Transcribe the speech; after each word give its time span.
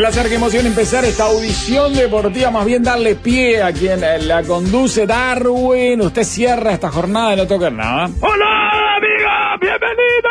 placer, 0.00 0.30
qué 0.30 0.36
emoción 0.36 0.64
empezar 0.64 1.04
esta 1.04 1.24
audición 1.24 1.92
deportiva, 1.92 2.50
más 2.50 2.64
bien 2.64 2.82
darle 2.82 3.16
pie 3.16 3.62
a 3.62 3.70
quien 3.70 4.02
eh, 4.02 4.18
la 4.20 4.42
conduce, 4.42 5.06
Darwin. 5.06 6.00
Usted 6.00 6.22
cierra 6.22 6.72
esta 6.72 6.90
jornada 6.90 7.32
de 7.32 7.36
No 7.36 7.46
Tocar 7.46 7.70
Nada. 7.70 8.08
Hola, 8.22 8.96
amiga, 8.96 9.58
bienvenida. 9.60 10.30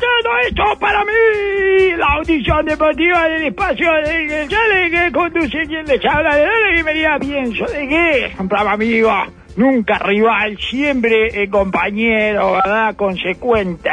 Todo 0.00 0.38
esto 0.48 0.80
para 0.80 1.04
mí. 1.04 1.96
La 1.96 2.06
audición 2.16 2.66
deportiva 2.66 3.28
del 3.28 3.44
espacio 3.46 3.88
de 4.02 4.90
que 4.90 5.12
conduce 5.12 5.58
quien 5.68 5.86
les 5.86 6.04
habla 6.04 6.34
de 6.34 6.46
la 6.46 6.72
bienvenida. 6.72 7.18
Pienso 7.20 7.66
de 7.66 7.86
que, 7.86 8.32
bravo 8.40 8.70
amigo, 8.70 9.12
nunca 9.54 9.98
rival, 10.00 10.58
siempre 10.58 11.40
eh, 11.40 11.48
compañero, 11.48 12.54
¿verdad? 12.54 12.96
Consecuente. 12.96 13.90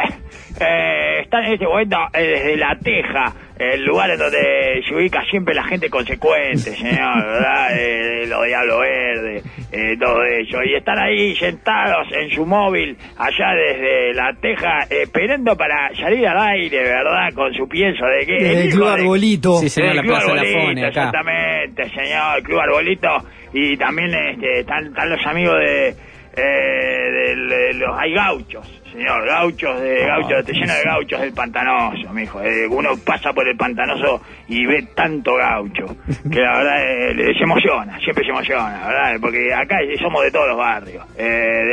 Eh, 0.58 1.20
está 1.22 1.46
en 1.46 1.52
este 1.52 1.64
momento 1.64 1.96
eh, 2.12 2.22
desde 2.22 2.56
La 2.56 2.76
Teja, 2.82 3.34
el 3.58 3.84
lugar 3.84 4.10
en 4.10 4.18
donde 4.18 4.82
se 4.86 4.94
ubica 4.94 5.22
siempre 5.30 5.54
la 5.54 5.64
gente 5.64 5.88
consecuente, 5.88 6.58
señor, 6.76 7.24
¿verdad? 7.24 7.68
Eh, 7.78 8.26
los 8.26 8.44
Diablos 8.46 8.80
Verdes, 8.80 9.44
eh, 9.72 9.96
todo 9.98 10.22
eso. 10.24 10.62
Y 10.64 10.74
están 10.74 10.98
ahí 10.98 11.34
sentados 11.36 12.06
en 12.12 12.30
su 12.30 12.44
móvil, 12.44 12.96
allá 13.16 13.52
desde 13.54 14.14
La 14.14 14.32
Teja, 14.40 14.80
esperando 14.90 15.56
para 15.56 15.94
salir 15.96 16.26
al 16.26 16.38
aire, 16.50 16.82
¿verdad? 16.82 17.32
Con 17.34 17.52
su 17.54 17.66
pienso 17.68 18.04
de 18.06 18.26
que... 18.26 18.32
Desde 18.44 18.62
el 18.66 18.70
Club 18.72 18.86
de- 18.86 18.92
Arbolito. 18.92 19.58
Sí, 19.58 19.68
señor, 19.68 19.94
la 19.94 20.02
Club 20.02 20.12
Plaza 20.12 20.26
de 20.28 20.34
la 20.34 20.40
Arbolito, 20.42 20.60
Fone, 20.66 20.80
acá. 20.86 20.88
Exactamente, 20.88 21.88
señor, 21.90 22.36
el 22.38 22.42
Club 22.42 22.60
Arbolito. 22.60 23.08
Y 23.52 23.76
también 23.78 24.12
este, 24.14 24.60
están, 24.60 24.86
están 24.88 25.08
los 25.10 25.26
amigos 25.26 25.54
de, 25.60 25.94
eh, 26.36 27.34
de 27.48 27.74
los... 27.74 27.98
Hay 27.98 28.12
gauchos, 28.14 28.82
señor, 28.92 29.26
gauchos 29.26 29.80
de 29.80 30.06
gauchos, 30.06 30.44
te 30.44 30.52
lleno 30.52 30.74
de 30.74 30.82
gauchos 30.84 31.20
del 31.20 31.32
pantanoso, 31.32 32.12
mijo. 32.12 32.40
Eh, 32.42 32.66
uno 32.68 32.90
pasa 33.04 33.32
por 33.32 33.48
el 33.48 33.56
pantanoso 33.56 34.20
y 34.48 34.64
ve 34.66 34.88
tanto 34.94 35.34
gaucho, 35.34 35.86
que 36.30 36.40
la 36.40 36.58
verdad 36.58 36.82
eh, 37.10 37.34
se 37.36 37.44
emociona, 37.44 37.98
siempre 38.00 38.24
se 38.24 38.30
emociona, 38.30 38.86
¿verdad? 38.86 39.16
Porque 39.20 39.52
acá 39.54 39.76
somos 40.00 40.22
de 40.24 40.30
todos 40.30 40.48
los 40.48 40.56
barrios, 40.58 41.04
eh, 41.18 41.24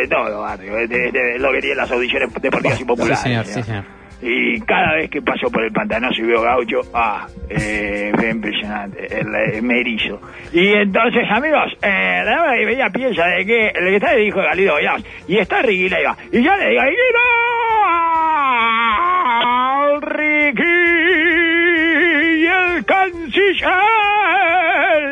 de 0.02 0.08
todos 0.08 0.30
los 0.30 0.42
barrios, 0.42 0.90
de, 0.90 1.38
lo 1.40 1.52
que 1.52 1.60
tienen 1.60 1.78
las 1.78 1.92
audiciones 1.92 2.34
deportivas 2.42 2.78
y 2.78 2.80
Sí, 2.80 2.86
populares. 2.86 3.20
señor, 3.20 3.46
señor. 3.46 3.64
sí, 3.66 3.70
señor. 3.72 4.03
Y 4.26 4.62
cada 4.62 4.94
vez 4.96 5.10
que 5.10 5.22
paso 5.22 5.52
por 5.52 5.66
el 5.66 5.74
pantanoso 5.74 6.22
y 6.22 6.26
veo 6.26 6.42
gaucho, 6.42 6.80
ah, 6.94 7.28
eh, 7.50 8.10
es 8.18 8.32
impresionante, 8.32 9.20
el, 9.20 9.36
eh, 9.36 9.62
me 9.62 9.82
erizo. 9.82 10.22
Y 10.54 10.72
entonces, 10.72 11.26
amigos, 11.30 11.74
eh, 11.82 12.22
la 12.24 12.42
verdad 12.42 12.54
que 12.56 12.72
ella 12.72 12.90
piensa 12.90 13.26
de 13.28 13.46
que 13.46 13.68
el 13.68 13.90
que 13.90 13.96
está 13.96 14.14
es 14.14 14.20
el 14.20 14.28
hijo 14.28 14.40
de 14.40 14.46
Galido 14.46 14.76
Goyaos, 14.76 15.04
y 15.28 15.38
está 15.40 15.62
Ricky 15.62 15.90
Leiva, 15.90 16.16
y 16.32 16.42
yo 16.42 16.56
le 16.56 16.70
digo. 16.70 16.82
Ricky 20.00 21.23
el 22.84 22.86
canciller 22.86 23.72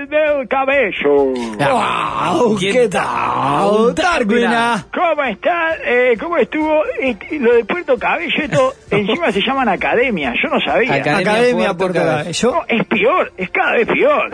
del 0.09 0.47
cabello. 0.47 1.33
¡Wow! 1.57 2.55
¿Quién- 2.57 2.73
¿Qué 2.73 2.87
tal? 2.89 3.93
Darwin. 3.95 4.45
ah. 4.47 4.85
¿Cómo 4.93 5.23
está? 5.23 5.75
Eh, 5.85 6.17
¿Cómo 6.19 6.37
estuvo? 6.37 6.83
Eh, 6.99 7.15
lo 7.39 7.53
de 7.55 7.65
Puerto 7.65 7.97
Cabello, 7.97 8.43
esto 8.43 8.73
encima 8.91 9.31
se 9.31 9.41
llaman 9.41 9.69
academia, 9.69 10.33
yo 10.41 10.49
no 10.49 10.59
sabía. 10.59 10.95
Academia 10.95 11.31
Academia 11.31 11.73
Puerto 11.73 11.77
Puerto 11.77 11.99
Cabello. 11.99 12.51
Cabello. 12.51 12.53
No, 12.53 12.63
es 12.67 12.85
peor, 12.87 13.31
es 13.37 13.49
cada 13.49 13.71
vez 13.73 13.87
peor. 13.87 14.29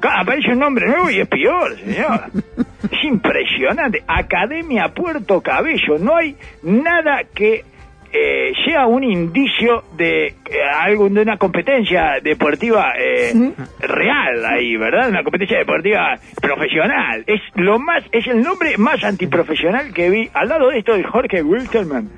Cada, 0.00 0.20
aparece 0.20 0.52
un 0.52 0.58
nombre 0.60 0.86
nuevo 0.86 1.10
y 1.10 1.20
es 1.20 1.28
peor, 1.28 1.76
señor. 1.78 2.24
es 2.90 3.04
impresionante. 3.04 4.02
Academia 4.06 4.88
Puerto 4.94 5.40
Cabello. 5.40 5.98
No 5.98 6.16
hay 6.16 6.36
nada 6.62 7.22
que 7.34 7.64
eh, 8.12 8.52
sea 8.64 8.86
un 8.86 9.04
indicio 9.04 9.84
de 9.96 10.26
eh, 10.28 10.34
algo 10.80 11.08
de 11.08 11.22
una 11.22 11.36
competencia 11.36 12.14
deportiva 12.22 12.92
eh, 12.98 13.32
real 13.80 14.44
ahí, 14.46 14.76
¿verdad? 14.76 15.08
Una 15.10 15.22
competencia 15.22 15.58
deportiva 15.58 16.14
profesional. 16.40 17.24
Es 17.26 17.40
lo 17.54 17.78
más, 17.78 18.04
es 18.12 18.26
el 18.26 18.42
nombre 18.42 18.76
más 18.78 19.02
antiprofesional 19.04 19.92
que 19.92 20.10
vi. 20.10 20.28
Al 20.34 20.48
lado 20.48 20.70
de 20.70 20.78
esto 20.78 20.94
de 20.94 21.02
Jorge 21.04 21.42
Wilterman. 21.42 22.08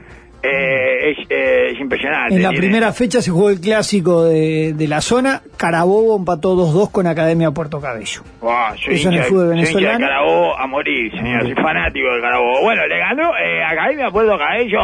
Eh, 0.42 1.10
es, 1.10 1.18
eh, 1.28 1.72
es 1.72 1.80
impresionante. 1.80 2.36
En 2.36 2.42
la 2.42 2.48
Tiene- 2.48 2.64
primera 2.66 2.92
fecha 2.94 3.20
se 3.20 3.30
jugó 3.30 3.50
el 3.50 3.60
clásico 3.60 4.24
de, 4.24 4.72
de 4.74 4.88
la 4.88 5.02
zona. 5.02 5.42
Carabobo 5.58 6.16
empató 6.16 6.56
2-2 6.56 6.90
con 6.90 7.06
Academia 7.06 7.50
Puerto 7.50 7.78
Cabello. 7.78 8.22
Soy 8.82 8.94
Eso 8.94 9.10
en 9.10 9.16
el 9.16 9.24
fútbol 9.24 9.48
soy 9.48 9.58
hincha 9.58 9.68
de 9.68 9.74
venezolano. 9.74 10.06
Carabobo 10.06 10.58
a 10.58 10.66
morir, 10.66 11.12
señor. 11.12 11.42
Soy 11.42 11.54
fanático 11.56 12.14
de 12.14 12.20
Carabobo. 12.22 12.62
Bueno, 12.62 12.86
le 12.86 12.98
ganó 12.98 13.36
eh, 13.36 13.62
Academia 13.64 14.08
Puerto 14.10 14.38
Cabello. 14.38 14.80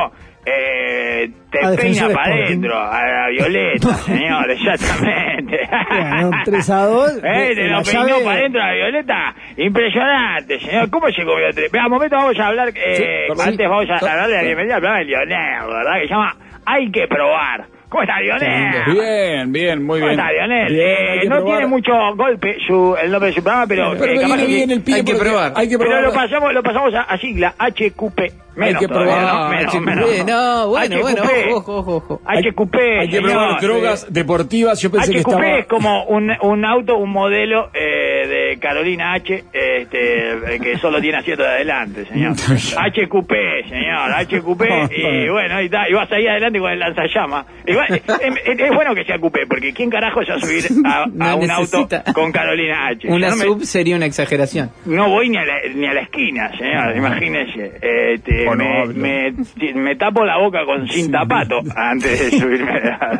Eh, 0.48 1.28
te 1.50 1.58
A 1.66 1.70
peina 1.74 2.08
para 2.10 2.34
adentro, 2.36 2.78
a 2.78 3.02
la 3.04 3.28
Violeta, 3.30 3.88
señor, 4.06 4.48
exactamente. 4.48 5.58
Ganó 5.90 6.30
3 6.44 6.70
a 6.70 6.84
2. 6.86 7.16
Eh, 7.24 7.52
te 7.56 7.68
lo 7.68 7.82
peinó 7.82 8.06
llave- 8.06 8.24
para 8.24 8.38
adentro 8.38 8.60
la 8.60 8.72
Violeta. 8.74 9.34
Impresionante, 9.56 10.60
señor. 10.60 10.90
¿Cómo 10.90 11.08
se 11.08 11.24
comió 11.24 11.46
tres? 11.52 11.72
Vea, 11.72 11.86
un 11.86 11.90
momento 11.92 12.16
vamos 12.16 12.38
a 12.38 12.46
hablar, 12.46 12.68
eh, 12.68 12.94
Sí, 12.96 13.42
antes 13.42 13.68
vamos 13.68 13.90
a 13.90 13.98
Sí. 13.98 14.06
hablar 14.06 14.28
de 14.28 14.34
la 14.36 14.42
bienvenida 14.42 14.74
al 14.76 14.80
programa 14.80 14.98
de 15.00 15.04
Lionel, 15.06 15.66
¿verdad? 15.66 15.94
Que 16.00 16.06
se 16.08 16.14
llama 16.14 16.36
Hay 16.64 16.90
que 16.92 17.06
probar. 17.08 17.64
¿Cómo 17.96 18.02
está 18.02 18.20
Lionel? 18.20 18.92
Bien, 18.92 19.52
bien, 19.52 19.82
muy 19.86 20.00
¿Cómo 20.00 20.10
bien. 20.10 20.20
está, 20.20 20.30
Lionel? 20.32 20.68
Bien, 20.74 20.86
Eh, 20.86 21.10
hay 21.12 21.20
que 21.20 21.28
no 21.30 21.36
probar. 21.36 21.52
tiene 21.58 21.66
mucho 21.66 21.92
golpe 22.14 22.56
su, 22.66 22.94
el 23.02 23.10
nombre 23.10 23.30
de 23.30 23.36
su 23.36 23.42
programa, 23.42 23.66
pero, 23.66 23.92
Pero 23.98 24.12
eh, 24.12 24.16
capaz 24.20 24.26
viene 24.36 24.42
que- 24.46 24.54
bien 24.54 24.70
el 24.72 24.82
pie 24.82 24.94
hay 24.96 25.04
que 25.04 25.14
probar. 25.14 25.52
Hay 25.56 25.68
que 25.70 25.78
pero 25.78 25.90
probar. 25.90 26.04
lo 26.04 26.12
pasamos, 26.12 26.52
lo 26.52 26.62
pasamos 26.62 26.94
a, 26.94 27.00
a 27.02 27.16
sigla 27.18 27.54
HQP. 27.58 28.20
Menos 28.56 28.80
que 28.80 28.88
todavía, 28.88 29.16
probar. 29.16 29.34
¿no? 29.34 29.48
Menos, 29.50 29.74
HQP, 29.74 29.84
menos. 29.86 30.26
no, 30.26 30.68
bueno, 30.68 31.00
bueno, 31.02 31.22
HQP. 31.24 31.52
ojo, 31.52 31.76
ojo, 31.76 31.96
ojo. 31.96 32.20
HQP, 32.24 32.74
Hay 33.00 33.08
que 33.10 33.20
probar 33.20 33.60
drogas 33.60 34.06
deportivas. 34.12 34.80
Yo 34.80 34.90
pensé 34.90 35.12
que 35.12 35.18
HQP 35.20 35.28
estaba. 35.28 35.58
es 35.58 35.66
como 35.66 36.04
un, 36.04 36.32
un 36.40 36.64
auto, 36.64 36.96
un 36.96 37.10
modelo 37.10 37.68
eh, 37.74 38.26
de 38.26 38.58
Carolina 38.58 39.12
H, 39.12 39.44
este, 39.52 40.54
eh, 40.54 40.58
que 40.62 40.78
solo 40.78 41.02
tiene 41.02 41.18
asiento 41.18 41.42
de 41.42 41.50
adelante, 41.50 42.06
señor. 42.06 42.32
HQP, 42.76 43.32
señor, 43.68 44.10
HQP, 44.24 44.62
y 44.96 45.28
bueno, 45.28 45.60
y, 45.60 45.68
ta, 45.68 45.86
y 45.88 45.92
vas 45.92 46.10
ahí 46.12 46.26
adelante 46.26 46.58
con 46.58 46.70
el 46.72 46.78
lanzallamas. 46.78 47.44
Igual, 47.66 47.85
es, 47.88 48.02
es- 48.44 48.58
es 48.60 48.74
bueno 48.74 48.94
que 48.94 49.04
sea 49.04 49.18
QP, 49.18 49.36
porque 49.48 49.72
¿quién 49.72 49.90
carajo 49.90 50.24
se 50.24 50.30
va 50.32 50.36
a 50.36 50.40
subir 50.40 50.64
a, 50.86 51.02
a 51.04 51.06
No 51.06 51.36
un 51.38 51.50
auto 51.50 51.88
con 52.14 52.32
Carolina 52.32 52.88
H? 52.88 53.08
Una 53.08 53.30
me- 53.30 53.36
sub 53.36 53.64
sería 53.64 53.96
una 53.96 54.06
exageración. 54.06 54.70
no 54.84 55.08
voy 55.10 55.28
ni 55.28 55.36
a 55.38 55.44
la, 55.44 55.54
ni 55.74 55.86
a 55.86 55.94
la 55.94 56.00
esquina, 56.02 56.50
señor, 56.56 56.96
imagínese. 56.96 57.72
Este, 57.82 58.46
me, 58.94 59.32
me, 59.74 59.96
tapo 59.96 60.24
la 60.24 60.38
boca 60.38 60.64
con 60.64 60.88
cinta 60.88 61.24
pato 61.26 61.60
antes 61.74 62.30
de 62.30 62.38
subirme 62.38 62.70
a, 62.72 63.10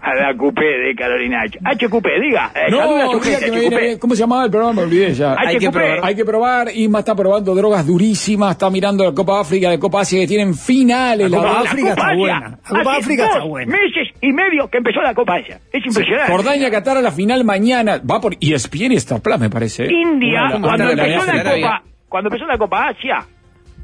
a 0.00 0.14
la 0.14 0.36
coupé 0.36 0.64
de 0.64 0.94
Carolina 0.94 1.42
H. 1.42 1.58
HQP, 1.62 2.06
diga. 2.20 2.50
Eh, 2.54 2.70
No, 2.70 3.20
que 3.20 3.50
viene. 3.50 3.98
¿Cómo 3.98 4.14
se 4.14 4.20
llamaba 4.20 4.44
el 4.44 4.50
programa? 4.50 4.72
Me 4.74 4.82
olvidé 4.82 5.12
ya. 5.14 5.32
Hay 5.38 5.48
Hay 5.54 5.58
que 5.58 5.70
probar. 5.70 6.00
Hay 6.02 6.14
que 6.14 6.24
probar. 6.24 6.68
Isma 6.74 7.00
está 7.00 7.14
probando 7.14 7.54
drogas 7.54 7.86
durísimas. 7.86 8.52
Está 8.52 8.70
mirando 8.70 9.04
la 9.04 9.12
Copa 9.12 9.40
África, 9.40 9.68
la 9.70 9.78
Copa 9.78 10.00
Asia 10.00 10.20
que 10.20 10.26
tienen 10.26 10.54
finales. 10.54 11.30
La 11.30 11.38
La 11.38 11.42
Copa. 11.48 11.60
África 11.60 11.88
está 11.90 12.04
Asia. 12.06 12.16
buena. 12.18 12.40
La 12.70 12.78
Copa 12.78 12.90
Hace 12.92 13.00
África 13.00 13.26
está 13.26 13.44
buena. 13.44 13.72
meses 13.76 14.11
y 14.22 14.32
medio 14.32 14.68
que 14.70 14.78
empezó 14.78 15.02
la 15.02 15.14
Copa 15.14 15.34
Asia. 15.34 15.58
Es 15.72 15.84
impresionante. 15.84 16.32
Jordania, 16.32 16.70
Qatar 16.70 16.96
a 16.96 17.02
la 17.02 17.10
final 17.10 17.44
mañana. 17.44 18.00
Va 18.08 18.20
por 18.20 18.34
E 18.34 18.54
ESPN 18.54 18.92
y 18.92 18.96
Star 18.96 19.20
Plus, 19.20 19.38
me 19.38 19.50
parece. 19.50 19.84
¿eh? 19.84 19.88
India, 19.90 20.58
cuando 20.60 20.90
empezó 20.90 21.26
la. 21.26 21.42
Copa, 21.42 21.82
cuando 22.08 22.28
empezó 22.28 22.46
la 22.46 22.56
Copa 22.56 22.88
Asia, 22.88 23.26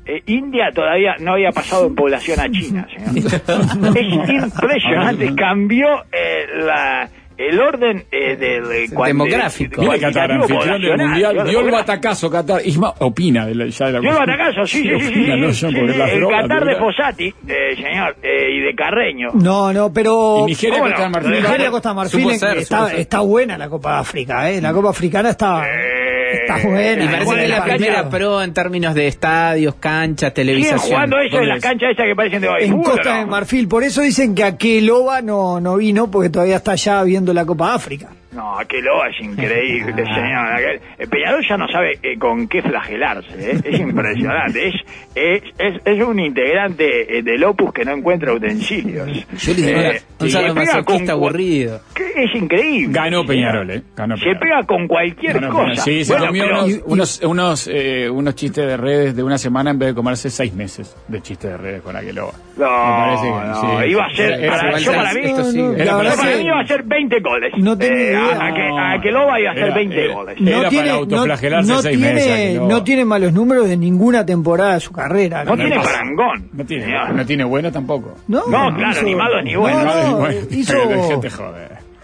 eh, 0.06 0.22
India 0.26 0.70
todavía 0.72 1.16
no 1.18 1.32
había 1.32 1.50
pasado 1.50 1.88
en 1.88 1.96
población 1.96 2.38
a 2.38 2.48
China, 2.50 2.86
señor. 2.88 3.18
es 3.96 4.30
impresionante, 4.30 5.34
cambió 5.34 6.04
eh, 6.12 6.46
la, 6.64 7.10
el 7.38 7.60
orden 7.60 8.04
eh, 8.10 8.36
del 8.36 8.64
eh, 8.72 8.86
Demográfico. 9.06 9.80
Viene 9.80 9.98
Qatar, 10.00 10.32
anfitrión 10.32 10.82
del 10.82 10.96
mundial. 10.98 11.34
Dio 11.34 11.44
Dio 11.44 11.60
el 11.60 11.70
batacazo 11.70 12.30
Qatar. 12.30 12.60
Isma 12.66 12.92
opina 12.98 13.46
de 13.46 13.54
la, 13.54 13.66
ya 13.66 13.86
de 13.86 13.92
la 13.92 14.00
Dio 14.00 14.10
el 14.10 14.16
batacazo, 14.18 14.66
sí, 14.66 14.82
sí, 14.82 14.88
sí. 14.88 15.00
sí, 15.00 15.06
Opina, 15.12 15.36
no 15.36 15.52
sí, 15.52 15.60
yo, 15.62 15.68
sí, 15.68 15.74
sí, 15.74 15.80
el 15.80 16.20
drogas, 16.20 16.42
Qatar 16.42 16.60
de 16.60 16.66
mira. 16.66 16.78
Fossati, 16.80 17.26
eh, 17.46 17.76
señor, 17.76 18.16
eh, 18.22 18.50
y 18.50 18.60
de 18.60 18.74
Carreño. 18.74 19.28
No, 19.34 19.72
no, 19.72 19.92
pero. 19.92 20.42
Y 20.46 20.50
Nigeria 20.50 20.78
¿Cómo 20.80 20.90
Costa? 20.90 21.08
Marfil. 21.08 21.30
Nigeria 21.30 21.70
Costa 21.70 21.88
de 21.90 21.94
Marfil 21.94 22.34
ser, 22.34 22.58
está, 22.58 22.92
está 22.94 23.20
buena 23.20 23.56
la 23.56 23.68
Copa 23.68 23.98
África, 24.00 24.50
¿eh? 24.50 24.60
La 24.60 24.72
Copa 24.72 24.90
Africana 24.90 25.30
está, 25.30 25.62
Eh, 25.68 26.27
está 26.32 26.68
buena. 26.68 27.04
Y 27.04 27.08
parece 27.08 27.34
que 27.34 27.44
es 27.44 27.50
la 27.50 27.64
primera 27.64 28.08
pro 28.08 28.42
en 28.42 28.52
términos 28.52 28.94
de 28.94 29.08
estadios, 29.08 29.74
canchas, 29.76 30.32
Siguen 30.32 30.46
televisación. 30.46 30.80
jugando 30.80 31.16
eso 31.18 31.26
en 31.26 31.32
¿Dónde 31.32 31.46
las 31.48 31.60
canchas 31.60 31.90
esas 31.92 32.06
que 32.06 32.14
parecen 32.16 32.40
de 32.40 32.48
hoy. 32.48 32.64
En 32.64 32.82
Costa 32.82 33.18
de 33.18 33.26
Marfil, 33.26 33.68
por 33.68 33.82
eso 33.84 34.00
dicen 34.02 34.34
que 34.34 34.44
Aqueloba 34.44 35.22
no, 35.22 35.60
no 35.60 35.76
vino 35.76 36.10
porque 36.10 36.30
todavía 36.30 36.56
está 36.56 36.72
allá 36.72 37.02
viendo 37.02 37.32
la 37.32 37.44
Copa 37.44 37.74
África. 37.74 38.08
No, 38.32 38.58
aquel 38.58 38.84
loba 38.84 39.08
es 39.08 39.20
increíble, 39.20 39.94
señor. 40.04 40.52
Aquel- 40.52 40.80
el 40.98 41.08
Peñarol 41.08 41.46
ya 41.48 41.56
no 41.56 41.66
sabe 41.68 41.98
eh, 42.02 42.18
con 42.18 42.46
qué 42.48 42.60
flagelarse, 42.62 43.28
¿eh? 43.52 43.58
es 43.64 43.80
impresionante. 43.80 44.68
Es, 44.68 44.74
es, 45.14 45.42
es, 45.58 45.80
es 45.84 46.02
un 46.04 46.20
integrante 46.20 47.18
eh, 47.18 47.22
del 47.22 47.42
Opus 47.44 47.72
que 47.72 47.84
no 47.84 47.92
encuentra 47.92 48.32
utensilios. 48.32 49.08
Yo 49.38 49.54
le 49.54 49.62
digo, 49.62 49.80
Eh, 49.80 50.02
un 50.20 50.30
sadomasoquista 50.30 51.12
aburrido. 51.12 51.80
Es 52.16 52.34
increíble. 52.34 52.92
Ganó. 52.92 53.24
Peñarol, 53.24 53.70
¿eh? 53.70 53.82
Ganó 53.96 54.16
Se 54.16 54.34
pega 54.40 54.62
con 54.64 54.86
cualquier 54.88 55.34
Ganó 55.40 55.48
cosa. 55.50 55.62
Peñarol. 55.64 55.84
Sí, 55.84 56.04
se 56.04 56.12
Bueno, 56.12 56.26
comió 56.26 56.44
pero- 56.44 56.64
unos, 56.64 56.82
unos, 56.86 57.22
unos, 57.22 57.70
eh, 57.72 58.10
unos 58.10 58.34
chistes 58.34 58.66
de 58.66 58.76
redes 58.76 59.16
de 59.16 59.22
una 59.22 59.38
semana 59.38 59.70
en 59.70 59.78
vez 59.78 59.88
de 59.90 59.94
comerse 59.94 60.28
seis 60.30 60.52
meses 60.54 60.94
de 61.08 61.20
chistes 61.22 61.50
de 61.50 61.56
redes 61.56 61.82
con 61.82 61.96
Aqueloba. 61.96 62.32
No, 62.56 62.64
Me 62.66 62.96
parece 62.96 63.22
que 63.24 63.30
no, 63.48 63.80
sí. 63.82 63.88
iba 63.90 64.04
a 64.04 64.10
ser, 64.14 64.32
Era- 64.44 64.56
para, 64.56 64.78
yo 64.78 64.92
para 64.92 65.12
mí, 65.14 65.20
no, 65.32 65.98
para 65.98 66.36
mí 66.36 66.44
iba 66.44 66.60
a 66.60 66.66
ser 66.66 66.82
20 66.82 67.20
goles. 67.20 67.52
no 67.58 67.78
tenía 67.78 68.17
A, 68.20 68.54
que, 68.54 68.62
a 68.62 68.92
Akeloba 68.92 69.40
iba 69.40 69.50
a 69.50 69.52
hacer 69.52 69.64
Era- 69.64 69.74
20 69.74 70.04
era- 70.04 70.14
goles. 70.14 70.36
Era 70.40 70.70
para 70.70 70.92
autoflagelarse 70.92 71.72
no, 71.72 71.82
seis 71.82 71.98
tiene, 71.98 72.14
meses, 72.14 72.60
no 72.60 72.82
tiene 72.84 73.04
malos 73.04 73.32
números 73.32 73.68
de 73.68 73.76
ninguna 73.76 74.24
temporada 74.26 74.74
de 74.74 74.80
su 74.80 74.92
carrera. 74.92 75.44
No 75.44 75.56
¿no? 75.56 75.62
tiene 75.64 75.76
parangón. 75.82 76.48
No 76.52 76.64
tiene, 76.64 76.94
no 77.14 77.26
tiene 77.26 77.44
bueno 77.44 77.72
tampoco. 77.72 78.14
No, 78.28 78.42
No, 78.48 78.74
claro, 78.76 79.02
ni 79.02 79.14
malo 79.14 79.42
ni 79.42 79.54
bueno. 79.56 79.84
No, 79.84 80.18
no, 80.20 80.30
hizo-. 80.50 80.74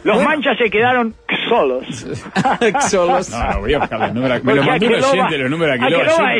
Los 0.04 0.16
Bueno. 0.16 0.28
manchas 0.28 0.58
se 0.58 0.68
quedaron 0.70 1.14
solos. 1.48 1.84
Solos. 2.90 3.30
No, 3.30 3.52
no, 3.54 3.60
voy 3.60 3.72
a 3.72 3.78
buscar 3.78 4.00
los 4.00 4.14
números. 4.14 4.44
Me 4.44 4.52
Porque 4.54 4.60
lo 4.60 4.66
mandó 4.66 4.86
un 4.86 4.94
oyente 5.18 5.38
los 5.38 5.50
números 5.50 5.78
de 5.80 5.84
Akeloba. 5.86 6.32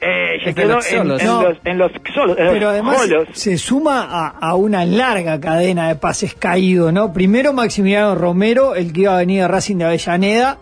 Eh, 0.00 0.38
se 0.44 0.54
quedó 0.54 0.74
los 0.74 0.92
en, 0.92 0.98
solos. 0.98 1.20
en 1.22 1.26
No. 1.26 1.42
los, 1.42 1.58
en 1.64 1.78
los 1.78 1.92
solos, 2.14 2.38
en 2.38 2.44
los 2.44 2.52
Pero 2.54 2.68
además 2.68 2.98
solos. 2.98 3.28
se 3.32 3.56
suma 3.56 4.02
a, 4.10 4.28
a 4.28 4.54
una 4.54 4.84
larga 4.84 5.40
cadena 5.40 5.88
de 5.88 5.96
pases 5.96 6.34
caídos, 6.34 6.92
¿no? 6.92 7.12
Primero 7.12 7.52
Maximiliano 7.52 8.14
Romero, 8.14 8.74
el 8.74 8.92
que 8.92 9.02
iba 9.02 9.14
a 9.14 9.18
venir 9.18 9.40
de 9.42 9.48
Racing 9.48 9.76
de 9.76 9.84
Avellaneda, 9.86 10.58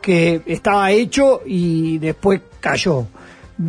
que 0.00 0.40
estaba 0.46 0.90
hecho 0.90 1.42
y 1.44 1.98
después 1.98 2.40
cayó. 2.60 3.04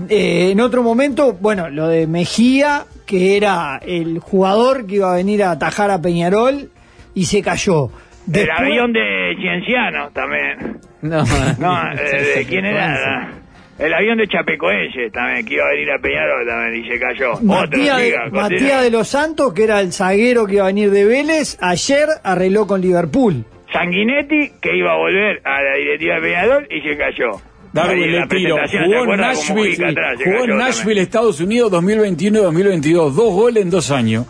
Eh, 0.07 0.51
en 0.51 0.61
otro 0.61 0.83
momento, 0.83 1.33
bueno, 1.33 1.69
lo 1.69 1.87
de 1.87 2.07
Mejía, 2.07 2.85
que 3.05 3.35
era 3.35 3.79
el 3.85 4.19
jugador 4.19 4.85
que 4.85 4.95
iba 4.95 5.11
a 5.11 5.15
venir 5.15 5.43
a 5.43 5.51
atajar 5.51 5.89
a 5.91 5.99
Peñarol 6.01 6.69
y 7.13 7.25
se 7.25 7.41
cayó. 7.41 7.85
El 8.27 8.33
Después- 8.33 8.59
avión 8.59 8.93
de 8.93 9.35
Cienciano 9.39 10.09
también. 10.13 10.77
No, 11.01 11.23
No, 11.57 11.91
eh, 11.93 12.33
¿de 12.37 12.45
quién 12.45 12.65
era? 12.65 13.31
El 13.79 13.93
avión 13.93 14.17
de 14.17 14.27
Chapecoense 14.27 15.09
también, 15.11 15.45
que 15.45 15.53
iba 15.53 15.65
a 15.65 15.69
venir 15.69 15.89
a 15.89 15.99
Peñarol 15.99 16.45
también 16.45 16.83
y 16.83 16.89
se 16.89 16.99
cayó. 16.99 17.31
Otro, 17.31 17.45
Matías 17.45 18.01
siga, 18.01 18.19
continúa. 18.23 18.41
Matías 18.43 18.83
de 18.83 18.91
los 18.91 19.07
Santos, 19.07 19.53
que 19.53 19.63
era 19.63 19.79
el 19.79 19.93
zaguero 19.93 20.45
que 20.45 20.55
iba 20.55 20.63
a 20.63 20.67
venir 20.67 20.91
de 20.91 21.05
Vélez, 21.05 21.57
ayer 21.61 22.09
arregló 22.23 22.67
con 22.67 22.81
Liverpool. 22.81 23.45
Sanguinetti, 23.71 24.51
que 24.61 24.75
iba 24.75 24.91
a 24.91 24.97
volver 24.97 25.41
a 25.45 25.61
la 25.63 25.75
directiva 25.77 26.15
de 26.15 26.21
Peñarol 26.21 26.67
y 26.69 26.81
se 26.81 26.97
cayó. 26.97 27.41
Darwin 27.71 28.11
le 28.11 28.27
tiro. 28.27 28.55
presentación, 28.55 28.83
¿te 28.83 28.97
Jugó 28.97 29.13
en 29.13 29.19
Nashville, 29.21 29.85
atrás, 29.85 30.19
jugó 30.23 30.43
en 30.43 30.57
Nashville. 30.57 31.01
Estados 31.01 31.39
Unidos, 31.39 31.71
2021 31.71 32.39
y 32.39 32.41
2022. 32.41 33.15
Dos 33.15 33.33
goles 33.33 33.63
en 33.63 33.69
dos 33.69 33.91
años. 33.91 34.25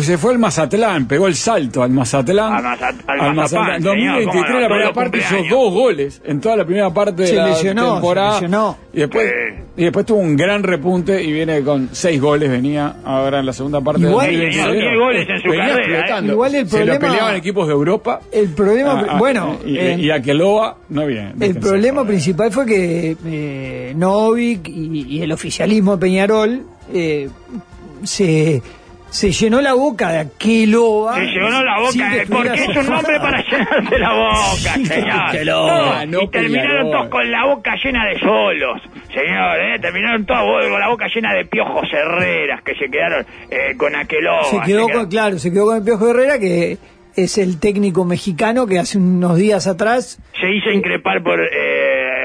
Se 0.00 0.16
fue 0.16 0.32
al 0.32 0.38
Mazatlán, 0.38 1.08
pegó 1.08 1.26
el 1.26 1.34
salto 1.34 1.82
al 1.82 1.90
Mazatlán. 1.90 2.52
Al 2.54 2.62
Maza- 2.62 2.92
al 3.08 3.34
Mazapán, 3.34 3.82
señor, 3.82 3.96
2023, 3.96 4.44
cómo 4.44 4.54
no, 4.54 4.60
la 4.60 4.68
primera 4.68 4.92
parte 4.92 5.18
hizo 5.18 5.36
dos 5.50 5.72
goles 5.72 6.22
en 6.24 6.40
toda 6.40 6.56
la 6.56 6.64
primera 6.64 6.90
parte 6.94 7.22
de 7.22 7.28
Se 7.28 7.34
la 7.34 7.46
lesionó, 7.48 7.82
se 7.86 7.92
temporada. 7.94 8.32
lesionó. 8.34 8.78
Y 8.92 8.98
después, 9.00 9.26
Sí. 9.28 9.62
y 9.78 9.82
después 9.84 10.06
tuvo 10.06 10.18
un 10.20 10.36
gran 10.36 10.62
repunte 10.62 11.20
y 11.20 11.32
viene 11.32 11.62
con 11.62 11.88
seis 11.90 12.20
goles. 12.20 12.48
Venía 12.48 12.94
ahora 13.04 13.40
en 13.40 13.46
la 13.46 13.52
segunda 13.52 13.80
parte 13.80 14.02
Igual- 14.02 14.26
del 14.26 14.52
Sí, 14.52 14.58
2023. 14.58 14.64
señor, 14.64 14.82
diez 14.92 14.98
goles 15.00 15.28
en 15.28 15.40
su 15.42 15.48
Venía 15.50 15.66
carrera, 15.68 15.98
explotando. 15.98 16.30
¿eh? 16.30 16.34
Igual 16.34 16.54
el 16.54 16.68
Se 16.68 16.76
problema- 16.76 16.94
lo 16.94 17.00
peleaban 17.00 17.36
equipos 17.36 17.66
de 17.66 17.72
Europa. 17.72 18.20
El 18.30 18.48
problema, 18.50 18.92
Ah, 18.92 19.06
ah, 19.10 19.18
bueno, 19.18 19.58
y, 19.66 19.78
en- 19.78 19.98
y 20.00 20.10
Akeloba 20.10 20.76
no 20.90 21.06
viene. 21.06 21.32
el 21.40 21.56
problema 21.56 22.04
principal 22.06 22.52
fue 22.52 22.66
que 22.66 23.16
eh, 23.26 23.92
Novik 23.96 24.68
y, 24.68 25.16
y 25.18 25.22
el 25.22 25.32
oficialismo 25.32 25.96
de 25.96 26.00
Peñarol 26.00 26.62
eh, 26.94 27.28
se, 28.04 28.62
se 29.12 29.30
llenó 29.30 29.60
la 29.60 29.74
boca 29.74 30.10
de 30.10 30.18
Aqueloba. 30.20 31.16
Se 31.16 31.26
llenó 31.26 31.62
la 31.62 31.80
boca, 31.80 32.16
eh, 32.16 32.26
porque 32.26 32.64
es 32.64 32.76
un 32.76 32.86
nombre 32.86 33.20
para 33.20 33.44
llenarse 33.44 33.98
la 33.98 34.12
boca, 34.14 34.74
señor. 34.84 35.20
Aqueloba, 35.28 36.06
no 36.06 36.22
y 36.22 36.28
terminaron 36.28 36.90
todos 36.90 37.08
con 37.08 37.30
la 37.30 37.44
boca 37.44 37.74
llena 37.84 38.06
de 38.06 38.18
solos, 38.20 38.80
señor. 39.12 39.60
Eh, 39.60 39.78
terminaron 39.80 40.24
todos 40.24 40.66
con 40.66 40.80
la 40.80 40.88
boca 40.88 41.06
llena 41.14 41.34
de 41.34 41.44
piojos 41.44 41.88
herreras 41.92 42.62
que 42.62 42.74
se 42.74 42.90
quedaron 42.90 43.26
eh, 43.50 43.76
con 43.76 43.94
Aqueloba. 43.94 44.44
Se 44.44 44.60
quedó 44.62 44.86
se 44.86 44.92
con, 44.94 45.06
claro, 45.08 45.38
se 45.38 45.52
quedó 45.52 45.66
con 45.66 45.76
el 45.76 45.84
Piojo 45.84 46.08
Herrera, 46.08 46.38
que 46.38 46.78
es 47.14 47.36
el 47.36 47.60
técnico 47.60 48.06
mexicano 48.06 48.66
que 48.66 48.78
hace 48.78 48.96
unos 48.96 49.36
días 49.36 49.66
atrás 49.66 50.18
Se 50.40 50.50
hizo 50.50 50.70
increpar 50.70 51.22
por, 51.22 51.38
eh, 51.38 51.81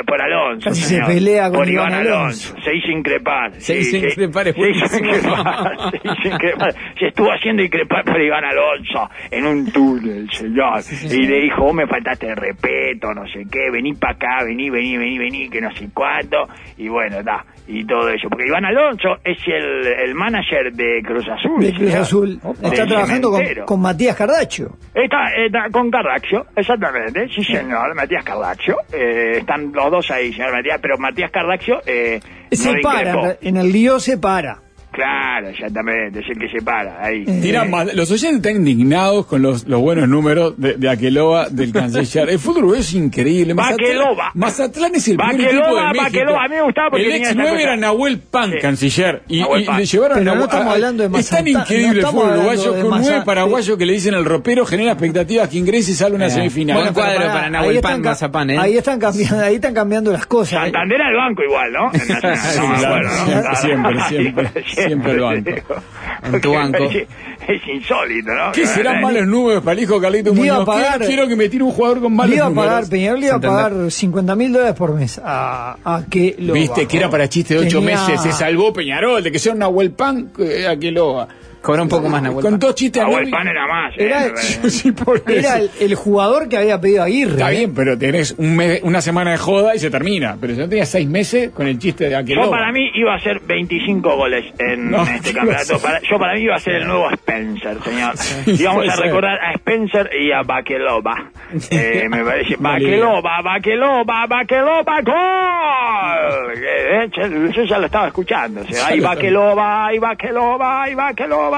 por 0.07 0.21
Alonso. 0.21 0.69
Casi 0.69 0.81
se 0.81 1.01
pelea 1.03 1.49
con 1.49 1.59
por 1.59 1.69
Iván 1.69 1.89
Iván 1.91 1.99
Alonso. 2.07 2.53
Alonso. 2.53 2.55
Se 2.63 2.75
hizo 2.75 2.91
increpar. 2.91 3.53
Se 3.61 3.83
sí, 3.83 3.97
hizo 3.97 4.07
increpar, 4.07 4.47
es 4.47 4.55
Se 4.55 4.69
hizo 4.69 4.97
increpar. 4.97 5.91
Se 5.91 5.97
hizo 5.97 6.35
increpar. 6.35 6.73
Se 6.97 7.07
estuvo 7.07 7.27
haciendo 7.31 7.61
increpar 7.63 8.03
por 8.05 8.21
Iván 8.21 8.43
Alonso 8.45 9.09
en 9.29 9.45
un 9.45 9.71
túnel, 9.71 10.29
señor. 10.31 10.79
Y 11.11 11.27
le 11.27 11.41
dijo, 11.41 11.63
vos 11.63 11.73
me 11.75 11.85
faltaste 11.87 12.27
de 12.27 12.35
respeto, 12.35 13.13
no 13.13 13.25
sé 13.27 13.43
qué, 13.51 13.69
vení 13.71 13.93
para 13.93 14.13
acá, 14.13 14.45
vení, 14.45 14.69
vení, 14.69 14.97
vení, 14.97 15.17
vení, 15.19 15.49
que 15.49 15.61
no 15.61 15.69
sé 15.75 15.89
cuánto. 15.93 16.37
Y 16.77 16.87
bueno, 16.87 17.21
da. 17.23 17.43
Y 17.67 17.85
todo 17.85 18.07
eso. 18.09 18.29
Porque 18.29 18.45
Iván 18.47 18.63
Alonso 18.63 19.17
es 19.25 19.37
el, 19.45 19.85
el 19.87 20.15
manager 20.15 20.71
de 20.71 21.01
Cruz 21.03 21.25
Azul. 21.27 21.59
de 21.59 21.73
Cruz 21.73 21.89
señor. 21.89 22.01
Azul. 22.01 22.39
Está 22.63 22.69
Del 22.69 22.87
trabajando 22.87 23.31
con, 23.31 23.43
con 23.65 23.81
Matías 23.81 24.15
Cardacho. 24.15 24.77
Está, 24.93 25.17
está 25.45 25.69
con 25.71 25.91
Carraccio, 25.91 26.45
exactamente, 26.55 27.27
sí 27.29 27.43
señor, 27.43 27.93
Matías 27.95 28.23
Carraccio. 28.23 28.77
Eh, 28.93 29.39
están 29.39 29.71
los 29.73 29.91
dos 29.91 29.96
ahí, 30.09 30.33
señor 30.33 30.53
Matías, 30.53 30.79
pero 30.81 30.97
Matías 30.97 31.31
Carraccio 31.31 31.81
eh, 31.85 32.19
Se 32.51 32.73
no 32.73 32.81
para, 32.81 33.37
en 33.41 33.57
el 33.57 33.71
lío 33.71 33.99
se 33.99 34.17
para. 34.17 34.66
Claro, 34.97 35.49
exactamente, 35.49 36.19
es 36.21 36.25
el 36.27 36.39
que 36.39 36.49
se 36.49 36.65
para 36.65 37.05
ahí. 37.05 37.23
Eh, 37.27 37.39
Tiran 37.39 37.69
más- 37.69 37.93
los 37.93 38.09
oyentes 38.09 38.37
están 38.37 38.55
indignados 38.55 39.27
con 39.27 39.43
los, 39.43 39.67
los 39.67 39.79
buenos 39.79 40.09
números 40.09 40.55
de, 40.57 40.73
de 40.73 40.89
Aqueloba, 40.89 41.49
del 41.49 41.71
canciller. 41.71 42.29
El 42.31 42.39
fútbol 42.39 42.57
uruguayo 42.63 42.81
es 42.81 42.93
increíble. 42.95 43.53
Baqueloba. 43.53 44.31
Mazatlán 44.33 44.95
es 44.95 45.07
el 45.07 45.17
primer 45.17 45.35
equipo 45.49 45.75
de 45.75 45.81
México. 45.83 46.03
Baqueloba, 46.03 46.43
a 46.43 46.47
mí 46.47 46.55
me 46.55 46.61
gustaba 46.63 46.89
porque 46.89 47.05
El 47.05 47.11
ex 47.11 47.25
esa 47.27 47.35
9 47.35 47.49
cosa. 47.51 47.61
era 47.61 47.77
Nahuel 47.77 48.19
Pan, 48.19 48.51
Sí. 48.51 48.57
canciller. 48.59 49.21
Y, 49.27 49.39
Nahuel 49.41 49.61
y 49.61 49.65
Pan. 49.65 49.77
le 49.77 49.85
llevaron 49.85 50.17
Pero 50.17 50.31
a 50.31 50.33
no 50.35 50.41
Nahuel- 50.41 50.45
estamos 50.49 50.67
a- 50.67 50.73
hablando 50.73 51.03
de 51.03 51.19
Es 51.19 51.29
tan 51.29 51.43
Mazatlán, 51.43 51.53
no 51.53 51.59
increíble 51.61 51.99
el 51.99 52.05
fútbol 52.07 52.29
uruguayo 52.31 52.61
de 52.63 52.63
que 52.63 52.71
un 52.71 52.89
9 52.89 52.89
Mazatlán. 52.97 53.23
paraguayo 53.25 53.77
que 53.77 53.85
le 53.85 53.93
dicen 53.93 54.13
el 54.15 54.25
ropero 54.25 54.65
genera 54.65 54.91
expectativas 54.93 55.49
que 55.49 55.57
ingrese 55.59 55.91
y 55.91 55.93
sale 55.93 56.13
a 56.13 56.15
una 56.15 56.25
Eh, 56.25 56.31
semifinal. 56.31 56.77
Buen 56.81 56.93
cuadro 56.95 57.19
para 57.27 57.45
ahí 57.45 57.51
Nahuel 57.51 57.75
están 57.75 57.91
Pan 57.91 58.01
Mazapán, 58.01 58.49
¿eh? 58.49 58.57
Ahí 58.57 58.77
están 58.77 58.99
cambiando, 58.99 59.43
ahí 59.43 59.55
están 59.55 59.73
cambiando 59.75 60.11
las 60.11 60.25
cosas. 60.25 60.53
¿eh? 60.53 60.63
Santander 60.71 61.01
al 61.03 61.15
banco 61.15 61.43
igual, 61.43 61.71
¿no? 61.71 61.93
En 61.93 61.99
Sí, 62.47 62.59
no 62.61 62.75
claro, 62.79 63.07
¿no? 63.09 63.55
siempre, 63.55 64.01
siempre, 64.09 64.49
siempre, 64.87 65.11
el 65.11 65.19
banco. 65.21 65.51
En 66.23 66.41
tu 66.41 66.53
banco. 66.53 66.83
Es, 66.85 67.67
insólito, 67.73 68.33
¿no? 68.33 68.51
¿Qué 68.51 68.65
serán 68.65 69.01
malos 69.01 69.25
números 69.27 69.63
para 69.63 69.73
el 69.77 69.83
hijo 69.83 70.01
Carlito 70.01 70.33
Le 70.33 70.35
a 70.35 70.39
Muñoz? 70.39 70.55
Quiero- 70.57 70.65
pagar- 70.65 71.05
quiero, 71.05 71.27
que 71.27 71.35
me 71.35 71.47
tire 71.47 71.63
un 71.63 71.71
jugador 71.71 72.01
con 72.01 72.11
Le 72.11 72.17
malos 72.17 72.35
iba 72.35 72.45
a 72.45 72.49
números. 72.49 72.69
pagar, 72.71 72.89
Peñarol 72.89 73.19
le 73.19 73.25
iba 73.27 73.35
a 73.35 73.39
pagar 73.39 73.91
50 73.91 74.35
mil 74.35 74.51
dólares 74.51 74.75
por 74.75 74.93
mes 74.93 75.21
a, 75.23 75.77
a 75.85 76.03
que 76.09 76.35
lo 76.39 76.53
Viste 76.53 76.87
que 76.87 76.97
era 76.97 77.09
para 77.09 77.29
chiste 77.29 77.53
de 77.53 77.67
ocho 77.67 77.79
Tenía- 77.79 77.95
meses. 78.05 78.21
Se 78.21 78.31
salvó 78.33 78.73
Peñarol 78.73 79.23
de 79.23 79.31
que 79.31 79.39
sea 79.39 79.53
un 79.53 79.59
Nahuel 79.59 79.91
Pan 79.91 80.31
eh, 80.39 80.67
Aqueloba. 80.67 81.27
Cobró 81.67 81.83
un 81.83 81.89
poco 81.89 82.07
más 82.07 82.21
Nahuel 82.21 82.41
Con 82.43 82.51
Pan. 82.53 82.59
dos 82.61 82.75
chistes 82.75 83.03
Nahuel 83.03 83.25
Nahuel- 83.25 83.31
Pan 83.31 83.47
era 83.49 83.67
más. 83.67 83.93
eh, 83.97 84.05
Era- 84.05 84.25
eh, 84.27 84.69
Sí, 84.69 84.91
por 84.93 85.17
eso. 85.17 85.29
Era 85.29 85.57
el, 85.57 85.69
el 85.81 85.95
jugador 85.95 86.47
que 86.47 86.55
había 86.57 86.79
pedido 86.79 87.03
Aguirre. 87.03 87.31
Está 87.33 87.51
¿eh? 87.51 87.57
bien, 87.57 87.73
pero 87.75 87.97
tenés 87.97 88.35
un 88.37 88.55
mes, 88.55 88.79
una 88.83 89.01
semana 89.01 89.31
de 89.31 89.37
joda 89.37 89.75
y 89.75 89.79
se 89.79 89.89
termina. 89.91 90.37
Pero 90.39 90.53
si 90.53 90.59
no 90.61 90.69
tenías 90.69 90.87
seis 90.89 91.07
meses 91.09 91.49
con 91.51 91.67
el 91.67 91.77
chiste 91.77 92.07
de 92.07 92.15
Aqueloba. 92.15 92.45
Yo 92.45 92.51
para 92.51 92.71
mí 92.71 92.89
iba 92.95 93.13
a 93.13 93.19
ser 93.19 93.41
25 93.41 94.15
goles 94.15 94.45
en 94.59 94.91
No, 94.91 95.03
este 95.03 95.29
¿qué 95.31 95.33
campeonato. 95.35 95.75
a 95.75 95.79
Para- 95.79 96.01
yo 96.09 96.17
para 96.17 96.33
mí 96.35 96.41
iba 96.41 96.55
a 96.55 96.59
ser 96.59 96.75
el 96.75 96.87
nuevo 96.87 97.11
Spencer, 97.11 97.77
señor. 97.83 98.13
y 98.45 98.63
vamos 98.63 98.87
a 98.87 98.95
ser. 98.95 99.05
recordar 99.05 99.37
a 99.43 99.51
Spencer 99.55 100.09
y 100.17 100.31
a 100.31 100.43
Baqueloba. 100.43 101.31
Eh, 101.69 102.07
me 102.09 102.23
parece. 102.23 102.55
Baqueloba, 102.59 103.41
Baqueloba, 103.41 104.25
Baqueloba, 104.27 105.01
gol. 105.01 106.53
Eh, 106.57 107.09
yo, 107.15 107.27
yo 107.51 107.63
ya 107.63 107.77
lo 107.79 107.85
estaba 107.87 108.07
escuchando. 108.07 108.61
O 108.61 108.65
sea, 108.65 108.87
ahí 108.87 108.99
lo 108.99 109.07
Baqueloba, 109.07 109.87
ahí 109.87 109.99
Baqueloba, 109.99 110.83
ahí 110.83 110.93
Baqueloba, 110.95 111.56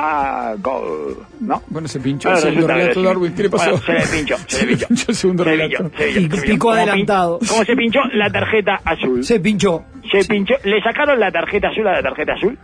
gol. 0.60 1.18
¿No? 1.40 1.62
Bueno, 1.68 1.88
se 1.88 2.00
pinchó 2.00 2.30
Bueno, 2.30 2.48
el 2.48 2.54
segundo 2.54 2.68
relato. 2.74 3.04
Darwin. 3.04 3.34
¿Qué 3.36 3.44
le 3.44 3.50
pasó? 3.50 3.72
Bueno, 3.72 3.84
se 3.86 3.94
le 3.94 4.08
pinchó, 4.18 4.36
se 4.48 4.66
le 4.66 4.78
pinchó. 4.78 4.88
el 5.10 5.16
segundo 5.16 5.44
Se 5.44 5.50
relato. 5.50 5.84
pin- 5.92 6.72
adelantado. 6.74 7.40
Como 7.48 7.64
se 7.66 7.76
pinchó 7.76 8.00
la 8.14 8.30
tarjeta 8.30 8.80
azul. 8.84 9.24
Se 9.24 9.40
pinchó. 9.40 9.84
Se 10.12 10.24
pinchó, 10.26 10.56
le 10.64 10.82
sacaron 10.82 11.20
la 11.20 11.32
tarjeta 11.32 11.68
azul 11.70 11.88
a 11.88 11.94
la 11.94 12.02
tarjeta 12.02 12.34
azul. 12.34 12.58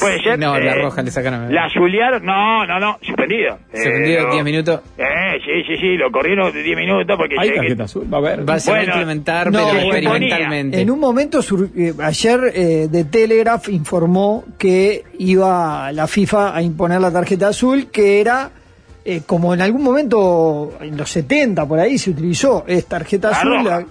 Puede 0.00 0.22
ser. 0.22 0.38
No, 0.38 0.58
la 0.58 0.72
eh, 0.72 0.82
roja 0.82 1.02
le 1.02 1.10
sacaron. 1.10 1.54
La 1.54 1.66
azulearon, 1.66 2.24
no, 2.24 2.66
no, 2.66 2.80
no, 2.80 2.98
suspendido. 3.02 3.58
Suspendido 3.72 4.20
Eh, 4.20 4.22
lo- 4.22 4.32
10 4.32 4.44
minutos. 4.44 4.80
Eh, 4.98 5.04
sí, 5.44 5.62
sí, 5.66 5.76
sí, 5.80 5.96
lo 5.96 6.10
corrieron 6.10 6.52
de 6.52 6.62
10 6.62 6.76
minutos 6.76 7.16
porque 7.16 7.34
Hay 7.38 7.48
sé 7.48 7.52
que- 7.54 7.60
tarjeta 7.60 7.84
azul, 7.84 8.12
va 8.12 8.18
a 8.18 8.20
ver. 8.20 8.48
Va, 8.48 8.54
a 8.54 8.58
Bueno, 8.66 8.84
implementar, 8.84 9.52
no, 9.52 9.66
pero 9.66 9.78
experimentalmente. 9.80 10.80
En 10.80 10.90
un 10.90 10.98
momento, 11.00 11.42
sur- 11.42 11.68
eh, 11.76 11.92
ayer 12.02 12.40
eh, 12.54 12.88
The 12.90 13.04
Telegraph 13.04 13.68
informó 13.68 14.44
que 14.58 15.04
iba 15.18 15.92
la 15.92 16.06
FIFA 16.06 16.56
a 16.56 16.62
imponer 16.62 17.00
la 17.00 17.12
tarjeta 17.12 17.48
azul, 17.48 17.88
que 17.92 18.20
era, 18.20 18.50
eh, 19.04 19.22
como 19.26 19.54
en 19.54 19.60
algún 19.60 19.82
momento, 19.82 20.72
en 20.80 20.96
los 20.96 21.10
70 21.10 21.66
por 21.68 21.78
ahí 21.78 21.98
se 21.98 22.10
utilizó, 22.10 22.64
es 22.66 22.86
tarjeta 22.86 23.30
La 23.30 23.36
azul 23.36 23.64
la- 23.64 23.84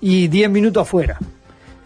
y 0.00 0.28
10 0.28 0.50
minutos 0.50 0.82
afuera. 0.82 1.16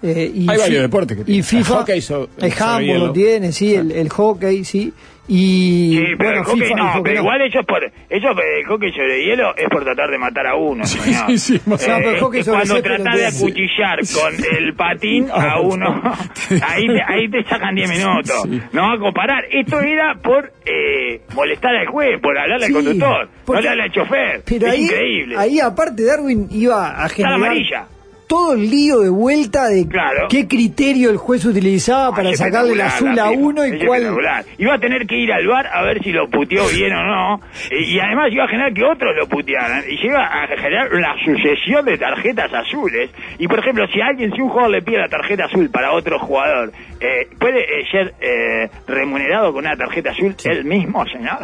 Eh, 0.02 0.30
y 0.34 0.50
Hay 0.50 0.58
varios 0.58 0.82
deportes 0.82 1.16
que 1.16 1.22
Y 1.22 1.26
tienen. 1.26 1.44
FIFA, 1.44 1.58
El 1.58 1.78
hockey 1.78 2.00
so- 2.00 2.28
el 2.38 2.52
handball 2.58 2.98
lo 2.98 3.12
tiene, 3.12 3.52
sí, 3.52 3.74
el, 3.74 3.92
el 3.92 4.08
hockey, 4.08 4.64
sí. 4.64 4.92
Y 5.28 5.92
Sí, 5.96 6.04
pero 6.18 6.30
bueno, 6.30 6.38
el 6.40 6.44
hockey 6.44 6.62
FIFA, 6.62 6.74
no, 6.76 6.82
el 6.82 6.88
hockey 6.90 7.02
pero 7.04 7.14
no. 7.14 7.20
igual 7.22 7.40
ellos 7.42 7.64
por, 7.64 7.84
ellos 7.84 8.30
eh, 8.38 8.58
el 8.60 8.66
hockey 8.66 8.90
sobre 8.92 9.24
hielo 9.24 9.56
es 9.56 9.68
por 9.70 9.84
tratar 9.84 10.10
de 10.10 10.18
matar 10.18 10.46
a 10.48 10.56
uno, 10.56 10.84
señor. 10.84 11.26
sí, 11.28 11.38
sí, 11.38 11.60
más. 11.66 11.86
No, 11.86 11.96
pero 11.98 12.10
el 12.10 12.18
hockey 12.20 12.40
es 12.40 12.46
sobre 12.46 12.58
cuando 12.66 12.82
tratás 12.82 13.14
de 13.16 13.26
acuchillar 13.28 13.98
con 14.12 14.56
el 14.58 14.74
patín 14.74 15.30
a 15.32 15.34
Ah, 15.52 15.60
uno, 15.60 16.02
ahí 16.66 16.86
te, 16.88 17.02
ahí 17.06 17.28
te 17.30 17.44
sacan 17.44 17.74
10 17.76 17.88
minutos. 17.90 18.34
Sí. 18.42 18.60
No 18.72 18.82
va 18.82 18.94
a 18.94 18.98
comparar. 18.98 19.44
Esto 19.52 19.80
era 19.80 20.16
por 20.20 20.52
eh, 20.66 21.20
molestar 21.36 21.76
al 21.76 21.86
juez, 21.86 22.20
por 22.20 22.36
hablarle 22.36 22.66
Sí, 22.66 22.72
al 22.72 22.82
conductor, 22.84 23.24
no 23.26 23.30
porque- 23.44 23.62
le 23.62 23.68
hablarle 23.68 23.84
al 23.84 23.92
chofer. 23.92 24.42
Pero 24.44 24.66
es 24.66 24.72
ahí, 24.72 24.82
increíble. 24.82 25.34
ahí 25.38 25.60
aparte 25.60 26.02
Darwin 26.04 26.48
iba 26.50 27.04
a 27.04 27.08
generar 27.08 27.34
amarilla. 27.36 27.86
Todo 28.26 28.54
el 28.54 28.70
lío 28.70 29.00
de 29.00 29.10
vuelta 29.10 29.68
de 29.68 29.86
Claro. 29.88 30.28
qué 30.28 30.46
criterio 30.48 31.10
el 31.10 31.16
juez 31.16 31.44
utilizaba 31.44 32.14
para 32.14 32.32
sacarle 32.34 32.72
espectacular 32.72 32.86
azul 32.86 33.14
la 33.14 33.24
a 33.24 33.30
uno 33.30 33.66
y 33.66 33.84
cuál... 33.84 34.16
Iba 34.58 34.74
a 34.74 34.78
tener 34.78 35.06
que 35.06 35.16
ir 35.16 35.32
al 35.32 35.46
bar 35.46 35.66
a 35.66 35.82
ver 35.82 36.02
si 36.02 36.12
lo 36.12 36.28
puteó 36.28 36.66
bien 36.68 36.92
o 36.92 37.02
no. 37.02 37.40
Y, 37.70 37.96
y 37.96 38.00
además 38.00 38.32
iba 38.32 38.44
a 38.44 38.48
generar 38.48 38.72
que 38.72 38.84
otros 38.84 39.14
lo 39.16 39.26
putearan. 39.28 39.84
Y 39.88 39.96
llega 39.96 40.24
a 40.24 40.46
generar 40.46 40.92
una 40.92 41.14
sucesión 41.24 41.84
de 41.84 41.98
tarjetas 41.98 42.52
azules. 42.52 43.10
Y 43.38 43.46
por 43.48 43.58
ejemplo, 43.58 43.86
si 43.88 44.00
alguien, 44.00 44.32
si 44.34 44.40
un 44.40 44.48
jugador 44.48 44.70
le 44.72 44.82
pide 44.82 44.98
la 44.98 45.08
tarjeta 45.08 45.44
azul 45.44 45.70
para 45.70 45.92
otro 45.92 46.18
jugador, 46.18 46.72
eh, 47.00 47.28
¿puede 47.38 47.60
eh, 47.60 47.84
ser 47.90 48.14
eh, 48.20 48.70
remunerado 48.86 49.52
con 49.52 49.64
una 49.66 49.76
tarjeta 49.76 50.10
azul 50.10 50.34
él 50.44 50.64
mismo, 50.64 51.04
señor? 51.06 51.38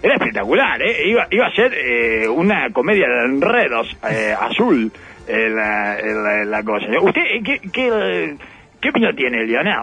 Era 0.00 0.14
espectacular, 0.14 0.80
¿eh? 0.80 1.08
Iba, 1.08 1.26
iba 1.30 1.46
a 1.48 1.52
ser 1.52 1.74
eh, 1.74 2.28
una 2.28 2.70
comedia 2.72 3.06
de 3.08 3.24
enredos 3.34 3.96
eh, 4.08 4.32
azul 4.38 4.92
la, 5.28 5.98
la- 6.02 6.44
la 6.44 6.62
cosa. 6.62 6.86
¿Usted 7.00 7.22
qué, 7.44 7.60
qué, 7.72 8.36
qué 8.80 8.88
opinión 8.90 9.14
tiene, 9.16 9.44
Lionel? 9.44 9.76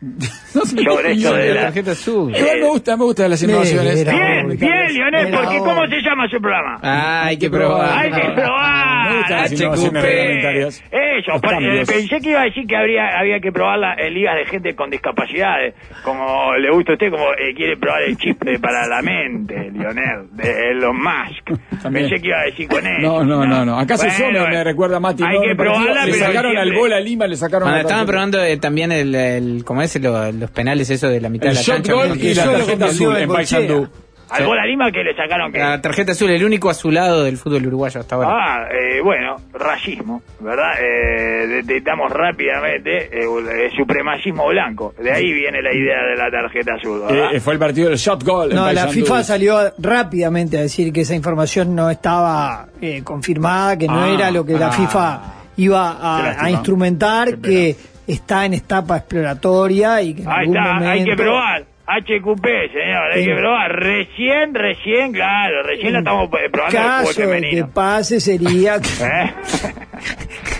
No 0.54 0.62
sé 0.64 0.82
Sobre 0.84 1.12
esto 1.12 1.34
de 1.34 1.54
La 1.54 1.62
tarjeta 1.62 1.90
azul. 1.92 2.34
Igual 2.34 2.60
me 2.60 2.66
gusta, 2.68 2.96
me 2.96 3.04
gustan 3.04 3.30
las 3.30 3.42
innovaciones. 3.42 4.04
Bien, 4.04 4.48
bien. 4.58 4.92
Lionel, 4.92 5.30
porque. 5.32 5.58
¿cómo 5.58 5.86
se 5.86 6.00
llama 6.02 6.28
su 6.30 6.40
programa? 6.40 6.78
Ah, 6.82 7.24
hay 7.26 7.38
que 7.38 7.50
probar. 7.50 7.98
Hay 7.98 8.10
que 8.10 8.30
probar. 8.34 9.10
Me 9.10 9.16
gustan 9.18 9.36
las 9.42 9.52
innovaciones 9.52 10.02
reglamentarias. 10.02 10.84
Eso, 10.90 11.32
Los 11.32 11.40
pa- 11.42 11.58
eh, 11.60 11.82
pensé 11.86 12.20
que 12.20 12.30
iba 12.30 12.40
a 12.40 12.44
decir 12.44 12.66
que 12.66 12.76
habría, 12.76 13.18
había 13.18 13.40
que 13.40 13.52
probarla 13.52 13.94
en 13.98 14.14
ligas 14.14 14.34
de 14.36 14.44
gente 14.46 14.74
con 14.74 14.90
discapacidades, 14.90 15.74
como 16.02 16.54
le 16.56 16.70
gusta 16.70 16.92
a 16.92 16.94
usted, 16.94 17.10
como 17.10 17.24
eh, 17.32 17.54
quiere 17.54 17.76
probar 17.76 18.02
el 18.02 18.16
chip 18.16 18.42
de- 18.44 18.58
para 18.58 18.86
la 18.86 19.02
mente, 19.02 19.70
Lionel, 19.72 20.28
de 20.32 20.70
Elon 20.72 20.96
Musk. 20.96 21.80
También. 21.82 22.08
Pensé 22.08 22.22
que 22.22 22.28
iba 22.28 22.40
a 22.40 22.44
decir 22.44 22.68
con 22.68 22.86
eso. 22.86 23.00
No, 23.00 23.24
no, 23.24 23.44
no, 23.46 23.64
no. 23.64 23.78
Acá 23.78 23.96
se 23.96 24.22
Bueno, 24.22 24.44
me, 24.44 24.50
me 24.50 24.64
recuerda 24.64 24.96
a 24.98 25.00
Mati. 25.00 25.22
Hay 25.22 25.36
¿no? 25.36 25.42
que 25.42 25.54
probarla, 25.54 26.06
Le 26.06 26.12
sacaron 26.14 26.56
al 26.56 26.64
siempre- 26.64 26.78
gol 26.80 26.92
a 26.92 27.00
Lima, 27.00 27.26
le 27.26 27.36
sacaron 27.36 27.64
Bueno, 27.66 27.76
la 27.76 27.82
estaban 27.82 28.06
probando 28.06 28.42
eh, 28.42 28.56
también 28.58 28.92
el, 28.92 29.14
el 29.14 29.64
¿cómo 29.64 29.82
es? 29.86 30.00
Lo- 30.00 30.30
los 30.32 30.50
penales 30.50 30.90
eso 30.90 31.08
de 31.08 31.20
la 31.20 31.28
mitad 31.28 31.48
el 31.48 31.54
de 31.54 31.60
la 31.60 31.62
shot 31.62 31.76
cancha. 31.76 31.92
goal 31.94 32.08
Como 32.10 32.20
y 32.20 32.22
que 32.22 32.34
la 32.34 32.44
tarjeta 32.44 32.86
azul 32.86 33.16
en. 33.16 33.28
Paysandú. 33.28 33.88
Al 34.28 34.44
gol 34.44 34.58
a 34.58 34.66
Lima 34.66 34.90
que 34.90 35.04
le 35.04 35.14
sacaron 35.14 35.52
que... 35.52 35.58
La 35.60 35.80
tarjeta 35.80 36.10
azul, 36.10 36.28
el 36.30 36.44
único 36.44 36.68
azulado 36.68 37.22
del 37.22 37.36
fútbol 37.36 37.64
uruguayo 37.64 38.00
hasta 38.00 38.16
ahora. 38.16 38.28
Ah, 38.32 38.68
eh, 38.72 39.00
bueno, 39.00 39.36
racismo, 39.52 40.20
¿verdad? 40.40 40.72
Eh, 40.82 41.46
detectamos 41.46 42.10
rápidamente 42.10 43.04
eh, 43.06 43.20
el 43.22 43.70
supremacismo 43.76 44.48
blanco. 44.48 44.94
De 45.00 45.12
ahí 45.12 45.32
viene 45.32 45.62
la 45.62 45.72
idea 45.72 46.02
de 46.10 46.16
la 46.16 46.28
tarjeta 46.28 46.74
azul. 46.74 47.02
Eh, 47.08 47.28
eh, 47.34 47.40
fue 47.40 47.52
el 47.52 47.60
partido 47.60 47.88
del 47.88 47.98
shot 47.98 48.24
goal. 48.24 48.50
en 48.50 48.56
No, 48.56 48.72
la. 48.72 48.88
FIFA 48.88 49.22
salió 49.22 49.60
rápidamente 49.78 50.58
a 50.58 50.62
decir 50.62 50.92
que 50.92 51.02
esa 51.02 51.14
información 51.14 51.72
no 51.76 51.88
estaba 51.88 52.66
eh, 52.80 53.02
confirmada, 53.04 53.78
que 53.78 53.86
no 53.86 54.02
Ah, 54.06 54.10
era 54.12 54.32
lo 54.32 54.44
que 54.44 54.54
la 54.54 54.68
ah. 54.68 54.72
FIFA 54.72 55.20
iba 55.58 55.98
a, 56.42 56.50
instrumentar, 56.50 57.38
que 57.38 57.76
está 58.06 58.44
en 58.46 58.54
etapa 58.54 58.98
exploratoria 58.98 60.02
y 60.02 60.14
que 60.14 60.22
en 60.22 60.28
Ahí 60.28 60.34
algún 60.40 60.56
está, 60.56 60.72
momento... 60.74 60.90
hay 60.90 61.04
que 61.04 61.16
probar. 61.16 61.64
HQP, 61.88 62.44
señor, 62.72 63.12
hay 63.12 63.24
que 63.26 63.34
probar. 63.36 63.72
Recién, 63.72 64.54
recién, 64.54 65.12
claro, 65.12 65.62
recién 65.62 65.92
la 65.92 65.98
estamos 66.00 66.28
probando 66.28 66.76
en 66.76 66.84
el 66.84 66.90
caso 66.90 67.30
de 67.30 67.40
que 67.50 67.64
pase 67.64 68.18
sería... 68.20 68.76
¿Eh? 69.00 69.34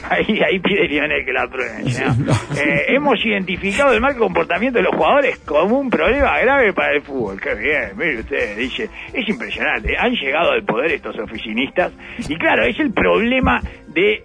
ahí, 0.08 0.40
ahí 0.40 0.58
pide 0.60 0.86
Lionel 0.86 1.24
que 1.24 1.32
la 1.32 1.42
aprueben. 1.42 1.90
señor. 1.90 2.14
Eh, 2.56 2.84
hemos 2.94 3.18
identificado 3.24 3.92
el 3.92 4.00
mal 4.00 4.16
comportamiento 4.16 4.78
de 4.78 4.84
los 4.84 4.94
jugadores 4.94 5.38
como 5.40 5.80
un 5.80 5.90
problema 5.90 6.38
grave 6.38 6.72
para 6.72 6.92
el 6.94 7.02
fútbol. 7.02 7.40
Qué 7.40 7.54
bien, 7.56 7.90
mire 7.96 8.20
usted, 8.20 8.56
dice, 8.56 8.88
es 9.12 9.28
impresionante. 9.28 9.96
Han 9.98 10.12
llegado 10.12 10.52
al 10.52 10.62
poder 10.64 10.92
estos 10.92 11.18
oficinistas 11.18 11.92
y 12.28 12.36
claro, 12.36 12.64
es 12.64 12.78
el 12.78 12.92
problema 12.92 13.60
de 13.88 14.24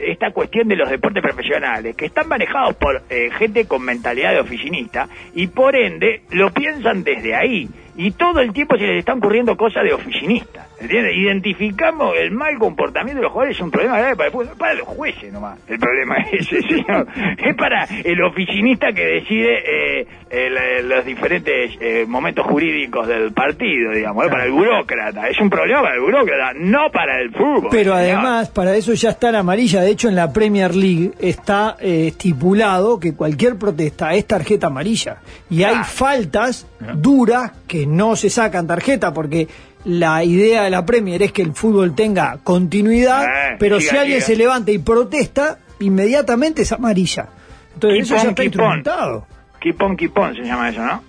esta 0.00 0.30
cuestión 0.32 0.68
de 0.68 0.76
los 0.76 0.90
deportes 0.90 1.22
profesionales, 1.22 1.96
que 1.96 2.06
están 2.06 2.28
manejados 2.28 2.74
por 2.76 3.02
eh, 3.10 3.30
gente 3.38 3.66
con 3.66 3.82
mentalidad 3.82 4.32
de 4.32 4.40
oficinista 4.40 5.08
y 5.34 5.46
por 5.48 5.76
ende 5.76 6.22
lo 6.30 6.50
piensan 6.50 7.04
desde 7.04 7.34
ahí. 7.34 7.68
Y 7.96 8.10
todo 8.12 8.40
el 8.40 8.52
tiempo 8.52 8.76
se 8.76 8.86
les 8.86 8.98
están 8.98 9.18
ocurriendo 9.18 9.56
cosas 9.56 9.84
de 9.84 9.92
oficinista. 9.92 10.63
¿Entiendes? 10.84 11.12
Identificamos 11.16 12.14
el 12.18 12.30
mal 12.30 12.58
comportamiento 12.58 13.18
de 13.20 13.24
los 13.24 13.32
jugadores, 13.32 13.56
es 13.56 13.62
un 13.62 13.70
problema 13.70 13.98
grave 13.98 14.16
para 14.16 14.28
el. 14.28 14.34
No 14.48 14.54
para 14.56 14.74
los 14.74 14.86
jueces 14.88 15.32
nomás. 15.32 15.58
El 15.68 15.78
problema 15.78 16.16
es 16.30 16.42
ese, 16.52 16.60
señor. 16.68 17.06
Es 17.38 17.54
para 17.56 17.84
el 18.04 18.22
oficinista 18.22 18.92
que 18.92 19.02
decide 19.04 20.00
eh, 20.00 20.06
el- 20.30 20.88
los 20.88 21.04
diferentes 21.04 21.72
eh, 21.80 22.04
momentos 22.06 22.44
jurídicos 22.46 23.06
del 23.08 23.32
partido, 23.32 23.92
digamos. 23.92 24.26
¿eh? 24.26 24.28
Para 24.28 24.44
el 24.44 24.52
burócrata. 24.52 25.28
Es 25.28 25.38
un 25.40 25.48
problema 25.50 25.82
para 25.82 25.94
el 25.94 26.00
burócrata, 26.02 26.52
no 26.58 26.90
para 26.92 27.20
el 27.20 27.30
fútbol. 27.32 27.68
Pero 27.70 27.92
señor. 27.96 28.18
además, 28.18 28.50
para 28.50 28.76
eso 28.76 28.92
ya 28.92 29.10
está 29.10 29.32
la 29.32 29.38
amarilla. 29.40 29.80
De 29.80 29.90
hecho, 29.90 30.08
en 30.08 30.16
la 30.16 30.32
Premier 30.32 30.74
League 30.74 31.12
está 31.18 31.76
eh, 31.80 32.08
estipulado 32.08 33.00
que 33.00 33.14
cualquier 33.14 33.56
protesta 33.56 34.14
es 34.14 34.26
tarjeta 34.26 34.66
amarilla. 34.66 35.16
Y 35.50 35.62
hay 35.62 35.76
Ah. 35.76 35.84
faltas 35.84 36.66
duras 36.96 37.52
que 37.66 37.86
no 37.86 38.14
se 38.16 38.28
sacan 38.30 38.66
tarjeta 38.66 39.12
porque 39.14 39.48
la 39.84 40.24
idea 40.24 40.62
de 40.64 40.70
la 40.70 40.84
Premier 40.86 41.22
es 41.22 41.32
que 41.32 41.42
el 41.42 41.52
fútbol 41.52 41.94
tenga 41.94 42.38
continuidad, 42.42 43.24
Eh, 43.24 43.56
pero 43.58 43.78
siga, 43.80 43.90
si 43.92 43.96
alguien 43.98 44.20
siga. 44.20 44.26
se 44.26 44.36
levanta 44.36 44.70
y 44.72 44.78
protesta, 44.78 45.58
inmediatamente 45.80 46.62
es 46.62 46.72
amarilla. 46.72 47.28
Entonces 47.74 48.00
eso 48.02 48.14
ya 48.16 48.20
Quipón, 48.20 48.28
está 48.30 48.42
quipón. 48.42 48.64
instrumentado. 48.64 49.26
Kipón, 49.60 49.96
kipón 49.96 50.34
se 50.36 50.42
llama 50.42 50.68
eso, 50.70 50.80
¿no? 50.84 51.02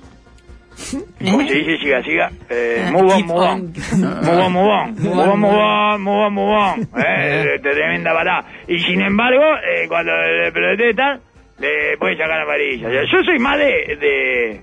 ¿Cómo 1.24 1.48
se 1.48 1.54
dice? 1.54 1.78
Siga, 1.78 2.04
siga. 2.04 2.32
Eh, 2.50 2.84
Ah, 2.88 2.92
move 2.92 3.12
on, 3.14 3.18
keep 3.18 3.26
move 3.28 3.38
on. 3.40 3.50
on. 3.50 3.74
Move 4.26 4.38
on, 4.44 4.52
move 4.54 4.68
on. 4.68 4.96
Move 5.00 5.20
on, 5.20 5.40
move 5.40 5.54
on, 5.54 6.02
move 6.02 6.16
on, 6.26 6.34
move 6.34 6.50
on. 6.54 6.90
Eh, 7.02 7.60
tremenda 7.62 8.14
parada. 8.14 8.46
Y 8.68 8.80
sin 8.80 9.02
embargo, 9.02 9.42
eh, 9.58 9.88
cuando 9.88 10.12
le 10.14 10.52
protestan, 10.52 11.22
le 11.60 11.98
pueden 11.98 12.18
sacar 12.18 12.42
amarilla. 12.42 12.90
Yo 12.90 13.24
soy 13.24 13.40
más 13.40 13.58
de, 13.58 13.96
de, 14.02 14.62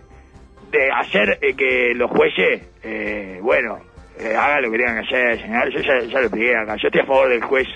de 0.71 0.91
hacer 0.95 1.39
eh, 1.41 1.55
que 1.57 1.93
los 1.95 2.11
jueces, 2.11 2.63
eh, 2.83 3.39
bueno, 3.41 3.79
eh, 4.23 4.37
hagan 4.37 4.63
lo 4.63 4.71
que 4.71 4.79
tengan 4.79 5.03
que 5.03 5.07
hacer, 5.07 5.41
señor. 5.41 5.71
Yo 5.71 5.81
ya, 5.81 6.01
ya 6.01 6.19
lo 6.21 6.27
expliqué 6.27 6.57
acá. 6.57 6.77
Yo 6.77 6.89
estoy 6.89 7.01
a 7.01 7.07
favor 7.07 7.29
del 7.29 7.43
juez 7.43 7.69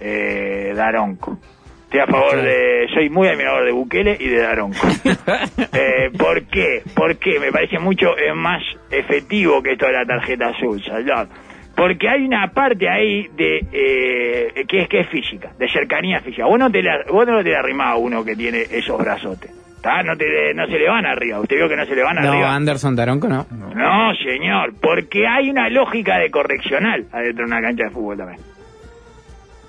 eh, 0.00 0.72
Daronco. 0.74 1.38
Estoy 1.84 2.00
a 2.00 2.06
favor 2.06 2.42
de... 2.42 2.88
Soy 2.94 3.10
muy 3.10 3.28
admirador 3.28 3.66
de 3.66 3.72
Bukele 3.72 4.16
y 4.18 4.28
de 4.28 4.38
Daronco. 4.38 4.78
Eh, 5.74 6.10
¿Por 6.16 6.46
qué? 6.46 6.82
Porque 6.94 7.38
me 7.40 7.50
parece 7.50 7.78
mucho 7.78 8.16
eh, 8.16 8.32
más 8.34 8.62
efectivo 8.90 9.62
que 9.62 9.72
esto 9.72 9.86
de 9.86 9.92
la 9.92 10.04
tarjeta 10.04 10.48
azul, 10.48 10.82
señor. 10.82 11.28
Porque 11.74 12.08
hay 12.08 12.24
una 12.24 12.52
parte 12.52 12.88
ahí 12.88 13.28
de 13.34 13.66
eh, 13.72 14.64
que 14.68 14.82
es 14.82 14.88
que 14.88 15.00
es 15.00 15.08
física, 15.08 15.52
de 15.58 15.68
cercanía 15.68 16.20
física. 16.20 16.46
Vos 16.46 16.58
no 16.58 16.70
te 16.70 16.82
la, 16.82 17.04
vos 17.10 17.26
no 17.26 17.42
te 17.42 17.50
la 17.50 17.60
arrimás 17.60 17.94
a 17.94 17.96
uno 17.96 18.24
que 18.24 18.36
tiene 18.36 18.62
esos 18.70 18.98
brazotes. 18.98 19.61
¿Tá? 19.82 20.02
No, 20.02 20.16
te, 20.16 20.54
no 20.54 20.66
se 20.66 20.78
le 20.78 20.88
van 20.88 21.04
arriba. 21.04 21.40
Usted 21.40 21.56
vio 21.56 21.68
que 21.68 21.76
no 21.76 21.84
se 21.84 21.94
le 21.94 22.02
van 22.02 22.16
No, 22.16 22.30
arriba. 22.32 22.54
Anderson 22.54 22.96
Taronco 22.96 23.28
no. 23.28 23.46
No, 23.74 24.14
señor, 24.14 24.72
porque 24.80 25.26
hay 25.26 25.50
una 25.50 25.68
lógica 25.68 26.16
de 26.18 26.30
correccional 26.30 27.04
adentro 27.12 27.44
de 27.44 27.52
una 27.52 27.60
cancha 27.60 27.84
de 27.84 27.90
fútbol 27.90 28.16
también. 28.16 28.40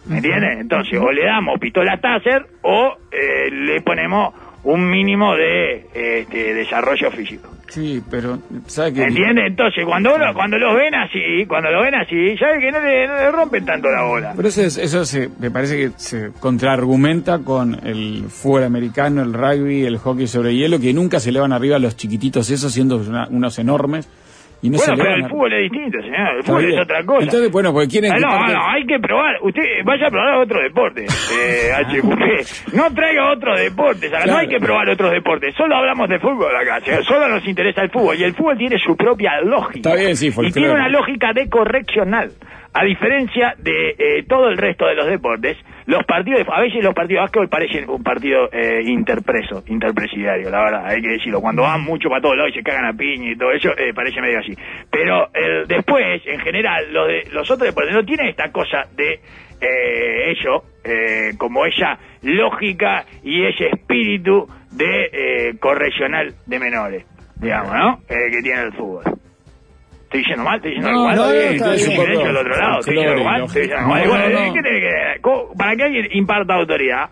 ¿Me 0.05 0.17
entiende? 0.17 0.53
Entonces, 0.59 0.99
o 0.99 1.11
le 1.11 1.25
damos 1.25 1.59
pistola 1.59 1.97
Taser 1.97 2.45
o 2.61 2.95
eh, 3.11 3.49
le 3.51 3.81
ponemos 3.81 4.33
un 4.63 4.89
mínimo 4.89 5.35
de 5.35 5.87
este, 5.93 6.53
desarrollo 6.53 7.11
físico. 7.11 7.49
Sí, 7.67 8.03
pero, 8.09 8.37
¿sabe 8.67 8.93
entiende? 9.03 9.47
Entonces, 9.47 9.83
cuando 9.83 10.13
uno, 10.15 10.31
cuando 10.35 10.57
los 10.59 10.75
ven 10.75 10.93
así, 10.93 11.45
cuando 11.47 11.71
los 11.71 11.83
ven 11.83 11.95
así, 11.95 12.37
sabe 12.37 12.59
que 12.59 12.71
no 12.71 12.79
le, 12.79 13.07
no 13.07 13.15
le 13.15 13.31
rompen 13.31 13.65
tanto 13.65 13.89
la 13.89 14.03
bola. 14.03 14.33
Pero 14.35 14.47
eso, 14.47 14.61
es- 14.61 14.77
eso 14.77 15.03
se, 15.05 15.29
me 15.39 15.49
parece 15.49 15.77
que 15.77 15.91
se 15.97 16.29
contraargumenta 16.39 17.39
con 17.39 17.79
el 17.85 18.25
fútbol 18.29 18.63
americano, 18.63 19.21
el 19.23 19.33
rugby, 19.33 19.85
el 19.85 19.97
hockey 19.97 20.27
sobre 20.27 20.55
hielo, 20.55 20.79
que 20.79 20.93
nunca 20.93 21.19
se 21.19 21.29
elevan 21.31 21.51
arriba 21.51 21.79
los 21.79 21.97
chiquititos 21.97 22.49
esos, 22.51 22.71
siendo 22.73 22.97
una- 22.97 23.27
unos 23.29 23.57
enormes. 23.59 24.07
Y 24.63 24.69
no 24.69 24.77
bueno, 24.77 24.95
se 24.95 25.03
pero 25.03 25.15
el 25.15 25.29
fútbol 25.29 25.53
es 25.53 25.69
distinto, 25.71 26.01
señor. 26.01 26.35
El 26.37 26.43
fútbol 26.43 26.65
es 26.73 26.79
otra 26.81 27.03
cosa. 27.03 27.23
Entonces, 27.25 27.51
bueno, 27.51 27.73
porque 27.73 27.87
quieren 27.89 28.13
Ah, 28.13 28.17
no, 28.17 28.27
parte- 28.29 28.53
no, 28.53 28.69
hay 28.69 28.85
que 28.85 28.99
probar. 28.99 29.35
Usted 29.41 29.61
vaya 29.83 30.07
a 30.07 30.09
probar 30.09 30.33
otro 30.35 30.61
deporte, 30.63 31.03
eh, 31.03 31.69
HQP. 31.77 32.73
No 32.73 32.93
traiga 32.93 33.31
otros 33.31 33.59
deportes. 33.59 34.09
acá. 34.11 34.19
No 34.19 34.23
Claro. 34.25 34.39
hay 34.39 34.47
que 34.47 34.59
probar 34.59 34.89
otros 34.89 35.11
deportes. 35.11 35.53
Solo 35.55 35.75
hablamos 35.75 36.07
de 36.09 36.19
fútbol 36.19 36.55
acá. 36.55 36.79
sea, 36.79 37.03
Solo 37.03 37.27
nos 37.27 37.45
interesa 37.45 37.81
el 37.81 37.89
fútbol. 37.91 38.15
Y 38.17 38.23
el 38.23 38.33
fútbol 38.33 38.57
tiene 38.57 38.77
su 38.79 38.95
propia 38.95 39.41
lógica. 39.41 39.89
Está 39.89 39.95
bien, 39.95 40.15
sí, 40.15 40.27
Y 40.27 40.31
folclore. 40.31 40.53
tiene 40.53 40.73
una 40.73 40.87
lógica 40.89 41.33
de 41.33 41.49
correccional. 41.49 42.31
A 42.75 42.83
diferencia 42.85 43.53
de 43.59 43.89
eh, 43.99 44.23
todo 44.27 44.47
el 44.47 44.57
resto 44.57 44.87
de 44.87 44.95
los 44.95 45.05
deportes, 45.07 45.57
los 45.85 46.03
partidos, 46.05 46.41
a 46.51 46.61
veces 46.61 46.83
los 46.83 46.93
partidos 46.93 47.19
de 47.19 47.23
básquetbol 47.23 47.49
parecen 47.49 47.89
un 47.89 48.03
partido 48.03 48.49
eh, 48.51 48.81
interpreso, 48.85 49.63
interpresidiario, 49.67 50.49
la 50.49 50.63
verdad, 50.63 50.85
hay 50.85 51.01
que 51.01 51.09
decirlo. 51.09 51.41
Cuando 51.41 51.63
van 51.63 51.81
mucho 51.83 52.09
para 52.09 52.21
todos 52.21 52.37
lados 52.37 52.51
y 52.53 52.59
se 52.59 52.63
cagan 52.63 52.85
a 52.85 52.93
piña 52.93 53.31
y 53.31 53.37
todo 53.37 53.51
eso, 53.51 53.69
eh, 53.77 53.93
parece 53.93 54.21
medio 54.21 54.39
así. 54.39 54.53
Pero 54.89 55.29
el, 55.33 55.67
después, 55.67 56.21
en 56.25 56.39
general, 56.39 56.91
lo 56.91 57.07
de, 57.07 57.23
los 57.31 57.49
otros 57.49 57.67
deportes 57.67 57.93
no 57.93 58.03
tienen 58.03 58.27
esta 58.27 58.51
cosa 58.51 58.83
de 58.95 59.19
eh, 59.61 60.31
ello, 60.31 60.63
eh, 60.83 61.31
como 61.37 61.65
esa 61.65 61.97
lógica 62.21 63.05
y 63.23 63.45
ese 63.45 63.67
espíritu 63.67 64.47
de 64.71 65.09
eh, 65.11 65.57
correccional 65.59 66.33
de 66.45 66.59
menores, 66.59 67.05
digamos, 67.35 67.73
¿no? 67.73 67.99
Eh, 68.09 68.31
que 68.31 68.41
tiene 68.41 68.63
el 68.63 68.73
fútbol. 68.73 69.03
¿Estoy 70.13 70.21
diciendo 70.21 70.43
mal? 70.43 70.55
¿Estoy 70.57 70.71
diciendo 70.75 70.91
No, 70.91 71.15
no, 71.15 71.31
Estoy 71.31 71.77
diciendo 71.77 72.29
al 72.29 72.37
otro 72.37 72.55
lado. 72.57 72.79
¿Estoy 72.79 72.93
diciendo 72.95 73.23
folclore, 73.23 73.45
Estoy 73.45 73.61
diciendo 73.63 73.93
algo 73.93 73.93
mal. 73.93 74.07
no, 74.07 74.09
Bueno, 74.09 74.29
no, 74.29 74.47
no. 74.47 74.53
¿qué 74.53 74.61
tiene 74.61 74.79
que 74.79 75.55
Para 75.57 75.75
que 75.75 75.83
alguien 75.83 76.07
imparta 76.11 76.53
autoridad 76.53 77.09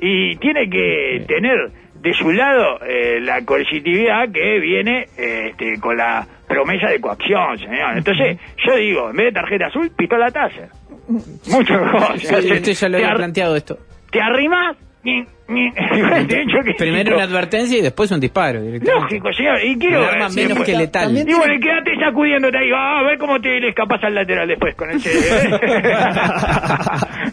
y 0.00 0.36
tiene 0.36 0.70
que 0.70 1.24
tener 1.26 1.72
de 1.94 2.12
su 2.14 2.30
lado 2.30 2.78
eh, 2.86 3.18
la 3.20 3.44
coercitividad 3.44 4.30
que 4.32 4.60
viene 4.60 5.08
eh, 5.18 5.48
este, 5.50 5.80
con 5.80 5.96
la 5.96 6.24
promesa 6.46 6.88
de 6.88 7.00
coacción, 7.00 7.58
señor. 7.58 7.96
Entonces, 7.98 8.38
yo 8.64 8.76
digo, 8.76 9.10
en 9.10 9.16
vez 9.16 9.26
de 9.26 9.32
tarjeta 9.32 9.66
azul, 9.66 9.90
pistola 9.96 10.30
taser. 10.30 10.68
Mucho 11.08 11.74
mejor. 11.74 12.14
Usted 12.14 12.62
ya 12.72 12.88
lo 12.88 12.98
había 12.98 13.14
planteado 13.14 13.56
esto. 13.56 13.78
Te 14.12 14.20
arrimas, 14.20 14.76
Primero 16.76 17.14
una 17.14 17.24
advertencia 17.24 17.78
y 17.78 17.82
después 17.82 18.10
un 18.10 18.20
disparo. 18.20 18.60
Lógico, 18.60 19.32
señor. 19.32 19.58
Y 19.64 19.78
quiero 19.78 20.00
decir, 20.00 20.42
menos 20.42 20.58
pues, 20.58 20.68
que 20.68 20.76
letal. 20.76 21.16
Y 21.16 21.24
bueno, 21.34 21.54
y 21.54 21.60
quédate 21.60 21.96
sacudiéndote 21.98 22.58
ahí, 22.58 22.70
ah, 22.74 22.98
a 22.98 23.02
ver 23.04 23.16
cómo 23.18 23.40
te 23.40 23.58
le 23.60 23.70
escapas 23.70 24.02
al 24.04 24.14
lateral 24.14 24.48
después 24.48 24.74
con 24.74 24.90
el 24.90 24.96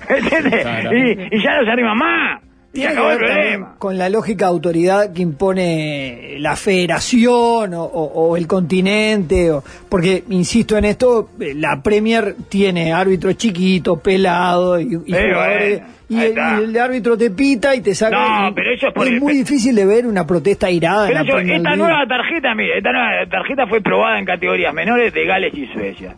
¿Entiendes? 0.09 0.61
Claro. 0.61 0.97
Y, 0.97 1.27
y 1.31 1.43
ya 1.43 1.57
no 1.57 1.65
se 1.65 1.71
arrima 1.71 1.95
más. 1.95 2.44
Tiene 2.75 2.93
que 2.93 3.01
ver 3.01 3.17
también 3.27 3.65
con 3.79 3.97
la 3.97 4.09
lógica 4.09 4.45
de 4.45 4.51
autoridad 4.51 5.13
que 5.13 5.21
impone 5.21 6.35
la 6.39 6.55
federación 6.55 7.73
o, 7.73 7.83
o- 7.83 8.29
o 8.29 8.37
el 8.37 8.47
continente, 8.47 9.51
o, 9.51 9.63
porque, 9.89 10.23
insisto 10.29 10.77
en 10.77 10.85
esto, 10.85 11.29
eh, 11.39 11.53
la 11.55 11.81
Premier 11.81 12.35
tiene 12.49 12.93
árbitros 12.93 13.37
chiquitos, 13.37 13.99
pelados 14.01 14.81
y, 14.81 14.85
y 15.05 15.13
jugadores, 15.13 15.81
y, 16.09 16.19
el, 16.21 16.33
y 16.37 16.63
el 16.65 16.77
árbitro 16.77 17.17
te 17.17 17.31
pita 17.31 17.73
y 17.75 17.81
te 17.81 17.95
saca. 17.95 18.15
No, 18.41 18.49
y- 18.49 18.53
pero 18.53 18.71
eso 18.73 18.87
es 18.89 18.93
por 18.93 19.07
el- 19.07 19.19
muy 19.19 19.33
difícil 19.33 19.73
de 19.75 19.85
ver 19.85 20.05
una 20.05 20.27
protesta 20.27 20.69
irada 20.69 21.07
Pero 21.07 21.39
en 21.39 21.47
la 21.47 21.55
esta 21.55 21.75
nueva 21.77 22.05
tarjeta, 22.07 22.53
mire, 22.55 22.77
esta 22.77 22.91
nueva 22.91 23.25
tarjeta 23.31 23.67
fue 23.67 23.81
probada 23.81 24.19
en 24.19 24.25
categorías 24.25 24.73
menores 24.73 25.13
de 25.13 25.25
Gales 25.25 25.53
y 25.55 25.65
Suecia. 25.67 26.15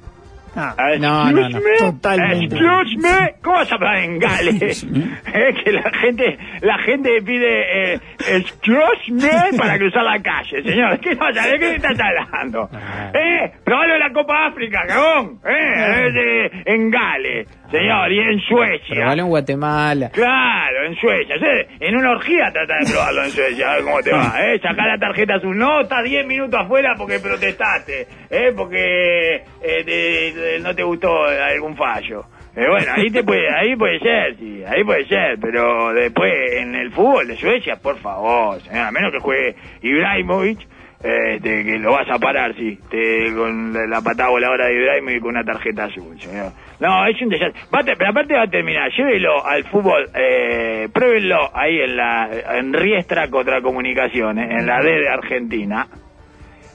Ah, 0.60 0.76
No, 1.00 1.32
no, 1.32 1.42
excuse 1.48 1.54
no. 1.54 1.62
me, 1.62 1.92
Totalmente. 1.92 2.56
excuse 2.56 2.98
me. 2.98 3.36
¿Cómo 3.44 3.58
vas 3.58 3.72
a 3.72 3.76
hablar 3.76 3.98
en 3.98 4.20
Gales? 4.20 4.84
es 5.34 5.64
que 5.64 5.72
la 5.72 5.92
gente, 6.02 6.38
la 6.62 6.78
gente 6.80 7.22
pide 7.24 7.94
eh, 7.94 8.00
excuse 8.28 9.12
me 9.12 9.58
para 9.58 9.78
cruzar 9.78 10.04
la 10.04 10.20
calle, 10.22 10.64
señor. 10.64 11.00
¿Qué 11.00 11.16
pasa? 11.16 11.48
¿De 11.48 11.60
qué 11.60 11.76
estás 11.76 11.98
hablando? 12.00 12.70
¿Eh? 13.14 13.52
Probalo 13.64 13.94
en 13.94 14.00
la 14.00 14.12
Copa 14.12 14.48
África, 14.48 14.82
cagón. 14.88 15.40
¿Eh? 15.46 16.08
Eh, 16.16 16.64
En 16.66 16.90
Gales, 16.90 17.48
señor, 17.72 18.12
y 18.12 18.20
en 18.20 18.40
Suecia. 18.42 18.96
Probalo 18.96 19.22
en 19.24 19.28
Guatemala. 19.30 20.10
Claro, 20.14 20.86
en 20.86 20.96
Suecia. 20.96 21.36
En 21.80 21.96
una 21.96 22.12
orgía 22.12 22.52
trata 22.52 22.74
de 22.80 22.92
probarlo 22.92 23.24
en 23.24 23.30
Suecia, 23.32 23.72
a 23.72 23.76
ver 23.76 23.84
cómo 23.84 24.00
te 24.02 24.12
va. 24.12 24.34
¿eh? 24.54 24.60
Sacar 24.60 24.88
la 24.88 24.98
tarjeta 24.98 25.36
azul. 25.36 25.58
No, 25.58 25.82
estás 25.82 26.04
10 26.04 26.26
minutos 26.26 26.60
afuera 26.60 26.94
porque 26.98 27.20
protestaste. 27.20 28.08
¿eh? 28.30 28.54
Porque 28.56 29.36
eh, 29.36 29.84
te- 29.86 30.32
te- 30.34 30.60
no 30.60 30.74
te 30.76 30.84
gustó 30.84 31.26
algún 31.26 31.76
fallo. 31.76 32.26
Eh, 32.56 32.66
bueno, 32.68 32.92
ahí 32.96 33.12
te 33.12 33.24
puede, 33.24 33.48
ahí 33.56 33.76
puede 33.76 34.00
ser, 34.00 34.36
sí, 34.38 34.64
ahí 34.68 34.84
puede 34.84 35.06
ser, 35.06 35.38
pero 35.40 35.94
después 35.94 36.34
en 36.58 36.74
el 36.74 36.92
fútbol 36.92 37.28
de 37.28 37.36
Suecia, 37.38 37.76
por 37.76 38.00
favor, 38.00 38.60
señor, 38.62 38.88
a 38.88 38.92
menos 38.92 39.12
que 39.12 39.20
juegue 39.20 39.56
Ibrahimovic, 39.84 40.68
eh, 41.04 41.40
te- 41.42 41.64
que 41.64 41.78
lo 41.80 41.92
vas 41.92 42.10
a 42.10 42.18
parar, 42.18 42.56
sí, 42.56 42.80
te- 42.90 43.32
con 43.36 43.72
la, 43.74 43.86
la 43.88 44.02
patada 44.02 44.30
voladora 44.30 44.66
de 44.68 44.74
Ibrahimovic 44.76 45.22
con 45.22 45.30
una 45.32 45.44
tarjeta 45.44 45.86
azul, 45.86 46.20
señor. 46.20 46.52
No, 46.80 47.06
es 47.06 47.22
un 47.22 47.30
desastre. 47.30 47.62
Va 47.74 47.80
a 47.80 48.10
aparte 48.10 48.34
va 48.34 48.44
a 48.44 48.48
terminar, 48.50 48.92
llévelo 48.92 49.46
al 49.46 49.64
fútbol, 49.66 50.10
eh, 50.16 50.88
pruébenlo 50.94 51.50
ahí 51.56 51.80
en 51.82 51.96
la 51.98 52.30
en 52.58 52.74
Riestra 52.74 53.30
contra 53.30 53.62
Comunicaciones, 53.62 54.50
en 54.50 54.66
la 54.66 54.82
D 54.82 54.92
de 54.92 55.10
Argentina. 55.10 55.88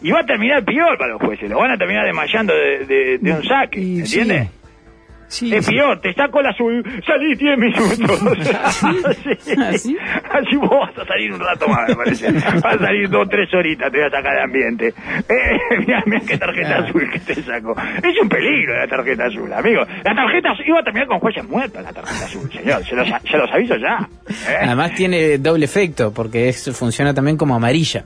Y 0.05 0.11
va 0.11 0.21
a 0.21 0.27
terminar 0.27 0.65
peor 0.65 0.99
para 0.99 1.13
los 1.13 1.23
jueces, 1.23 1.49
lo 1.49 1.59
van 1.59 1.71
a 1.73 1.77
terminar 1.79 2.05
desmayando 2.05 2.53
de, 2.55 2.87
de- 2.87 3.19
de 3.19 3.33
un 3.33 3.45
saque, 3.45 3.79
Y 3.81 4.01
¿entiendes? 4.01 4.49
sí. 4.49 4.62
Sí, 5.33 5.51
Es 5.55 5.65
sí. 5.65 5.73
peor, 5.73 5.99
te 5.99 6.13
saco 6.13 6.43
la 6.43 6.51
azul, 6.51 6.85
salís 7.07 7.39
10 7.39 7.59
minutos. 7.59 8.51
Así, 8.63 8.87
¿Así? 9.59 9.97
así 10.31 10.57
vos 10.57 10.69
vas 10.71 10.99
a 10.99 11.07
salir 11.07 11.33
un 11.33 11.41
rato 11.41 11.67
más, 11.69 11.89
me 11.89 11.97
parece. 11.97 12.31
Vas 12.33 12.75
a 12.75 12.79
salir 12.79 13.09
dos, 13.09 13.27
tres 13.31 13.49
horitas, 13.55 13.91
te 13.91 13.97
voy 13.97 14.07
a 14.07 14.11
sacar 14.11 14.35
de 14.37 14.43
ambiente. 14.43 14.89
Eh, 14.89 15.79
mirá, 15.79 16.03
mirá 16.05 16.21
qué 16.27 16.37
tarjeta 16.37 16.77
azul 16.85 17.11
que 17.11 17.19
te 17.21 17.35
saco. 17.43 17.75
Es 18.03 18.21
un 18.23 18.29
peligro 18.29 18.77
la 18.77 18.87
tarjeta 18.87 19.25
azul, 19.25 19.51
amigo. 19.51 19.81
La 20.05 20.15
tarjeta 20.15 20.51
azul 20.51 20.65
iba 20.69 20.81
a 20.81 20.85
terminar 20.85 21.09
con 21.09 21.19
jueces 21.19 21.49
muertos, 21.49 21.83
la 21.83 21.93
tarjeta 21.95 22.25
azul, 22.27 22.53
señor. 22.53 22.85
Se 22.85 22.95
los, 22.95 23.09
se 23.09 23.37
los 23.39 23.51
aviso 23.51 23.77
ya. 23.77 24.07
¿eh? 24.29 24.57
Además 24.67 24.95
tiene 24.95 25.39
doble 25.39 25.65
efecto 25.65 26.13
porque 26.13 26.51
es, 26.51 26.71
funciona 26.77 27.15
también 27.15 27.39
como 27.39 27.55
amarilla. 27.55 28.05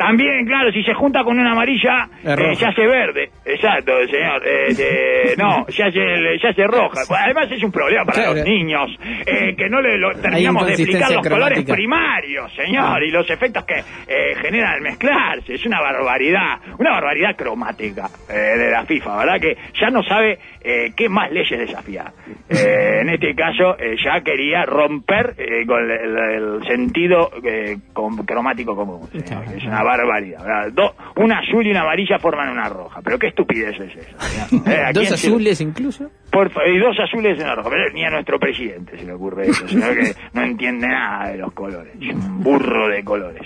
También, 0.00 0.46
claro, 0.46 0.72
si 0.72 0.82
se 0.82 0.94
junta 0.94 1.22
con 1.24 1.38
una 1.38 1.52
amarilla, 1.52 2.08
eh, 2.24 2.54
se 2.56 2.64
hace 2.66 2.86
verde. 2.86 3.28
Exacto, 3.44 3.92
señor. 4.10 4.42
Eh, 4.46 4.72
de- 4.74 5.34
no, 5.38 5.66
se 5.68 5.82
hace, 5.82 6.38
se 6.40 6.48
hace 6.48 6.66
roja. 6.66 7.02
Además 7.22 7.52
es 7.52 7.62
un 7.62 7.70
problema 7.70 8.06
para 8.06 8.22
Claro. 8.22 8.34
los 8.36 8.44
niños, 8.46 8.90
eh, 9.26 9.54
que 9.54 9.68
no 9.68 9.82
le 9.82 9.98
lo- 9.98 10.14
terminamos 10.14 10.66
de 10.66 10.72
explicar 10.72 11.12
los 11.12 11.28
colores 11.28 11.64
primarios, 11.64 12.50
señor, 12.54 13.02
y 13.02 13.10
los 13.10 13.28
efectos 13.28 13.62
que 13.66 13.74
eh, 14.08 14.34
generan 14.40 14.76
al 14.76 14.80
mezclarse. 14.80 15.52
Es 15.52 15.66
una 15.66 15.82
barbaridad, 15.82 16.58
una 16.78 16.92
barbaridad 16.92 17.36
cromática 17.36 18.08
eh, 18.30 18.56
de 18.58 18.70
la 18.70 18.86
FIFA, 18.86 19.16
¿verdad? 19.18 19.38
Que 19.38 19.54
ya 19.78 19.90
no 19.90 20.02
sabe 20.02 20.38
eh, 20.62 20.92
qué 20.96 21.08
más 21.08 21.30
leyes 21.32 21.58
desafiar. 21.58 22.12
Eh, 22.48 23.00
en 23.02 23.08
este 23.10 23.34
caso, 23.34 23.78
eh, 23.78 23.96
ya 24.04 24.20
quería 24.22 24.64
romper 24.64 25.34
eh, 25.38 25.64
con 25.66 25.90
el, 25.90 26.18
el- 26.18 26.64
sentido 26.66 27.30
eh, 27.44 27.76
com- 27.92 28.24
cromático 28.24 28.74
común. 28.76 29.08
Es 29.12 29.64
una 29.64 29.82
barbaridad. 29.82 30.44
¿verdad? 30.44 30.72
Do- 30.72 30.94
una 31.16 31.38
azul 31.38 31.66
y 31.66 31.70
una 31.70 31.80
amarilla 31.82 32.18
forman 32.18 32.48
una 32.50 32.68
roja. 32.68 33.00
Pero 33.02 33.18
qué 33.18 33.28
estupidez 33.28 33.78
es 33.80 33.96
eso. 33.96 34.18
señor. 34.20 34.68
Eh, 34.68 34.82
¿a 34.84 34.92
Dos 34.92 35.08
se- 35.08 35.14
azules 35.14 35.60
incluso. 35.60 36.10
por 36.30 36.50
y 36.66 36.78
dos 36.78 36.96
azules 36.98 37.38
y 37.38 37.42
una 37.42 37.54
roja. 37.54 37.70
Pero 37.70 37.90
ni 37.92 38.04
a 38.04 38.10
nuestro 38.10 38.38
presidente 38.38 38.98
se 38.98 39.04
le 39.06 39.12
ocurre 39.12 39.48
eso, 39.48 39.66
señor, 39.68 39.94
que 39.96 40.12
no 40.32 40.42
entiende 40.42 40.86
nada 40.88 41.30
de 41.30 41.38
los 41.38 41.52
colores. 41.52 41.94
Es 42.00 42.14
un 42.14 42.42
burro 42.42 42.88
de 42.88 43.02
colores. 43.04 43.42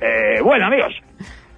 Eh, 0.00 0.40
bueno, 0.42 0.66
amigos. 0.66 0.92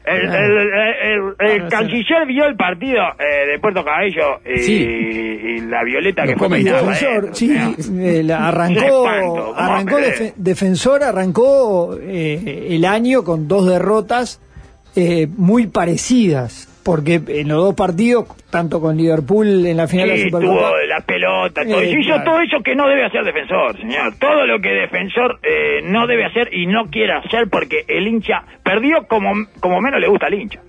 El, 0.06 0.20
el, 0.22 0.58
el- 0.58 1.34
el- 1.40 1.50
el 1.62 1.68
canciller 1.68 2.26
vio 2.28 2.44
el 2.46 2.54
partido 2.56 3.02
eh, 3.18 3.46
de 3.50 3.58
Puerto 3.58 3.84
Cabello 3.84 4.40
y, 4.46 4.58
Sí. 4.60 4.72
y 4.74 5.60
la 5.62 5.82
violeta 5.82 6.24
Los 6.24 6.34
que 6.34 6.38
fue 6.38 6.58
defensor, 6.62 7.08
adentro, 7.08 7.34
sí, 7.34 7.56
eh, 8.00 8.22
la- 8.22 8.48
arrancó, 8.48 8.80
espanto, 8.80 9.34
¿cómo 9.46 9.54
arrancó 9.56 9.96
defensor, 10.36 11.02
arrancó 11.02 11.98
eh, 12.00 12.68
el 12.70 12.84
año 12.84 13.24
con 13.24 13.48
dos 13.48 13.66
derrotas 13.68 14.40
eh, 14.94 15.26
muy 15.36 15.66
parecidas, 15.66 16.68
porque 16.86 17.20
en 17.26 17.48
los 17.48 17.58
dos 17.64 17.74
partidos, 17.74 18.26
tanto 18.48 18.80
con 18.80 18.96
Liverpool 18.96 19.66
en 19.66 19.76
la 19.76 19.88
final 19.88 20.08
de 20.08 20.18
la 20.18 20.22
Supercopa, 20.22 20.54
tuvo 20.70 20.76
la 20.88 21.00
pelota, 21.00 21.64
todo. 21.64 21.80
Eh, 21.80 21.90
hizo 21.90 22.14
claro. 22.14 22.24
todo 22.30 22.40
eso 22.40 22.56
que 22.64 22.76
no 22.76 22.86
debe 22.88 23.04
hacer 23.04 23.24
defensor, 23.24 23.76
señor. 23.76 24.14
Todo 24.20 24.46
lo 24.46 24.60
que 24.60 24.68
defensor 24.68 25.40
eh, 25.42 25.80
no 25.82 26.06
debe 26.06 26.24
hacer 26.26 26.54
y 26.54 26.66
no 26.68 26.84
quiere 26.88 27.12
hacer 27.14 27.48
porque 27.50 27.84
el 27.88 28.06
hincha 28.06 28.44
perdió 28.62 29.04
como, 29.08 29.32
como 29.58 29.80
menos 29.80 30.00
le 30.00 30.06
gusta 30.06 30.26
al 30.26 30.34
hincha. 30.34 30.60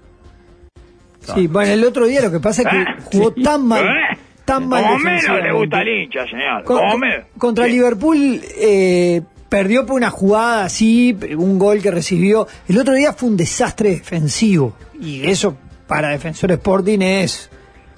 sí, 1.21 1.45
bueno, 1.45 1.71
el 1.73 1.83
otro 1.83 2.07
día 2.07 2.21
lo 2.21 2.31
que 2.31 2.39
pasa 2.39 2.63
es 2.63 2.67
que 2.67 2.77
¿Eh? 2.81 2.85
jugó 3.11 3.31
tan 3.33 3.67
mal, 3.67 3.85
¿Eh? 3.85 4.17
tan 4.43 4.67
mal 4.67 4.83
Como 4.83 4.97
menos 4.99 5.43
le 5.43 5.51
gusta 5.51 5.77
al 5.77 5.87
hincha, 5.87 6.25
señor. 6.27 6.63
Con- 6.63 6.77
como 6.79 6.97
menos. 6.97 7.25
contra 7.37 7.65
Sí. 7.65 7.71
Liverpool 7.73 8.41
eh, 8.59 9.21
perdió 9.49 9.85
por 9.85 9.95
una 9.97 10.09
jugada 10.09 10.65
así, 10.65 11.15
un 11.37 11.59
gol 11.59 11.79
que 11.81 11.91
recibió. 11.91 12.47
El 12.67 12.79
otro 12.79 12.95
día 12.95 13.13
fue 13.13 13.29
un 13.29 13.37
desastre 13.37 13.89
defensivo. 13.91 14.75
Y 14.99 15.27
eso 15.29 15.55
para 15.87 16.09
Defensor 16.09 16.51
Sporting 16.51 17.01
es 17.01 17.49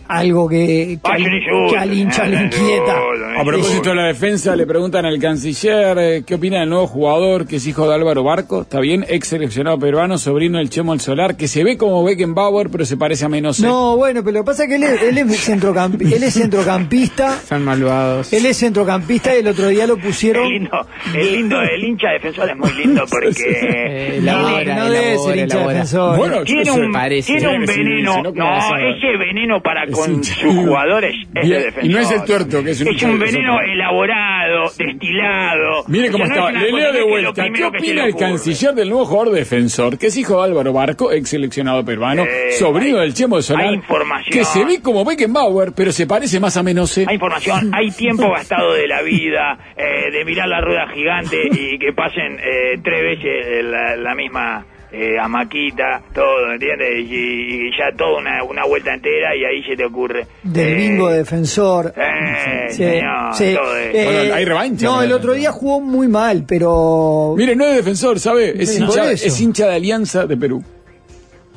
algo 0.10 0.50
que, 0.50 0.98
que, 1.04 1.12
al, 1.12 1.24
que 1.24 1.96
hincha 1.96 2.26
le 2.26 2.44
inquieta. 2.46 2.98
A 3.38 3.44
propósito 3.46 3.90
de 3.92 3.96
la 3.96 4.06
defensa, 4.08 4.56
le 4.56 4.66
preguntan 4.66 5.06
al 5.06 5.20
canciller 5.20 5.98
eh, 6.00 6.24
qué 6.26 6.36
opina 6.36 6.60
del 6.62 6.70
nuevo 6.70 6.88
jugador 6.88 7.46
que 7.48 7.58
es 7.58 7.68
hijo 7.68 7.88
de 7.88 7.94
Álvaro 7.96 8.24
Barco. 8.24 8.62
Está 8.64 8.80
bien, 8.80 9.06
ex 9.08 9.28
seleccionado 9.28 9.78
peruano, 9.80 10.18
sobrino 10.18 10.58
del 10.58 10.70
Chemo 10.70 10.94
El 10.94 11.00
Solar, 11.00 11.38
que 11.38 11.48
se 11.48 11.64
ve 11.64 11.78
como 11.78 12.04
Beckenbauer, 12.04 12.70
pero 12.70 12.86
se 12.86 12.98
parece 12.98 13.26
a 13.26 13.30
menos. 13.30 13.60
No, 13.60 13.96
bueno, 13.98 14.22
pero 14.24 14.40
lo 14.40 14.44
que 14.44 14.48
pasa 14.48 14.64
es 14.64 14.70
que 14.70 14.76
él 14.76 14.84
es, 14.84 15.02
él 15.04 15.18
es 15.20 15.48
centrocampi- 15.50 16.12
él 16.16 16.24
es 16.24 16.34
centrocampista. 16.34 17.38
Son 17.48 17.64
malvados. 17.64 18.34
Él 18.34 18.46
es 18.48 18.58
centrocampista 18.58 19.36
y 19.36 19.40
el 19.40 19.48
otro 19.48 19.68
día 19.68 19.86
lo 19.88 19.96
Es 19.98 20.04
pusieron. 20.04 20.50
lindo, 20.50 20.88
el 21.16 21.32
lindo, 21.34 21.62
el 21.76 21.84
hincha 21.84 22.10
defensor 22.12 22.50
es 22.50 22.58
muy 22.58 22.72
lindo 22.74 23.04
porque 23.12 23.44
Eh, 23.62 24.20
No, 24.22 24.32
elabora, 24.58 24.76
no 24.76 24.90
debe 24.90 25.06
ser 25.06 25.12
elabora, 25.14 25.36
hincha 25.42 25.56
elabora. 25.56 25.74
defensor. 25.74 26.18
Bueno, 26.18 26.44
tiene 26.44 26.72
un, 26.72 26.92
parece. 26.92 27.32
tiene 27.38 27.48
un 27.58 27.66
veneno, 27.66 28.14
si 28.16 28.22
no, 28.24 28.34
¿cómo 28.34 28.44
no, 28.58 28.78
ese 28.78 29.18
veneno 29.18 29.62
para 29.62 29.84
Es 29.84 29.92
con 30.06 30.24
sus 30.24 30.56
jugadores 30.56 31.16
es 31.36 31.44
Bien, 31.48 31.60
de 31.60 31.66
defensor. 31.66 31.86
y 31.86 31.90
no 31.90 32.00
es 32.00 32.12
el 32.12 32.24
tuerto, 32.24 32.64
que 32.64 32.72
es 32.72 32.82
un 33.04 33.20
veneno 33.20 33.60
elaborado, 33.62 34.72
destilado. 34.78 35.84
Mire 35.88 36.10
O 36.10 36.12
cómo 36.14 36.26
sea, 36.26 36.36
no 36.36 36.48
estaba. 36.50 36.66
es 36.66 36.72
Le 36.74 36.80
leo 36.80 36.94
de 36.94 37.04
vuelta. 37.04 37.46
¿Qué 37.54 37.64
opina 37.66 38.06
el 38.06 38.16
canciller 38.16 38.74
del 38.74 38.90
nuevo 38.90 39.06
jugador 39.06 39.34
defensor, 39.34 39.98
que 39.98 40.08
es 40.08 40.18
hijo 40.18 40.38
de 40.38 40.44
Álvaro 40.50 40.74
Barco, 40.74 41.12
ex 41.12 41.30
seleccionado 41.30 41.84
peruano, 41.86 42.24
Eh, 42.24 42.52
sobrino 42.58 42.98
hay- 43.00 43.06
del 43.08 43.14
Chemo 43.14 43.38
de 43.38 43.44
Solar, 43.44 43.68
hay 43.68 43.76
información. 43.76 44.32
que 44.38 44.46
se 44.46 44.64
ve 44.66 44.82
como 44.82 45.04
Beckenbauer, 45.06 45.72
pero 45.76 45.92
se 45.92 46.08
parece 46.08 46.40
más 46.40 46.56
a 46.58 46.64
Menose? 46.64 47.06
Hay 47.08 47.16
información, 47.16 47.72
hay 47.74 47.92
tiempo 47.92 48.30
gastado 48.32 48.74
de 48.74 48.88
la 48.88 49.02
vida, 49.02 49.58
eh, 49.78 50.12
de 50.12 50.26
mirar 50.26 50.48
la 50.48 50.62
rueda 50.62 50.88
gigante 50.94 51.38
y 51.52 51.78
que 51.80 51.94
pasen 51.94 52.38
eh, 52.40 52.80
tres 52.84 53.02
veces 53.02 53.66
la, 53.66 53.96
la 53.96 54.16
misma 54.16 54.66
eh, 54.92 55.18
amaquita, 55.20 56.02
todo, 56.14 56.52
¿entiendes? 56.54 56.90
Y, 57.00 57.68
y 57.68 57.72
ya 57.78 57.96
toda 57.98 58.18
una, 58.20 58.44
una 58.44 58.66
vuelta 58.66 58.94
entera 58.94 59.36
y 59.36 59.46
ahí 59.46 59.64
se 59.64 59.76
te 59.76 59.86
ocurre. 59.86 60.26
Del 60.44 60.68
eh, 60.70 60.76
bingo 60.76 61.10
defensor. 61.10 61.94
Eh, 61.96 62.68
Sí, 62.70 62.76
señor, 62.84 63.34
sí. 63.34 63.54
todo 63.56 63.76
eso. 63.78 63.98
Eh, 63.98 64.06
Bueno, 64.06 64.34
hay 64.36 64.46
revancha, 64.46 64.86
No, 64.86 65.02
el 65.04 65.12
otro 65.12 65.34
día 65.34 65.52
jugó 65.52 65.80
muy 65.82 66.08
mal, 66.08 66.44
pero. 66.48 67.34
Mire, 67.38 67.56
no 67.56 67.66
es 67.66 67.76
defensor, 67.76 68.20
¿sabe? 68.20 68.54
Es, 68.62 68.76
Sí, 68.76 68.84
hincha, 68.84 69.12
es 69.12 69.42
hincha 69.42 69.68
de 69.68 69.76
Alianza 69.76 70.26
de 70.26 70.38
Perú. 70.38 70.64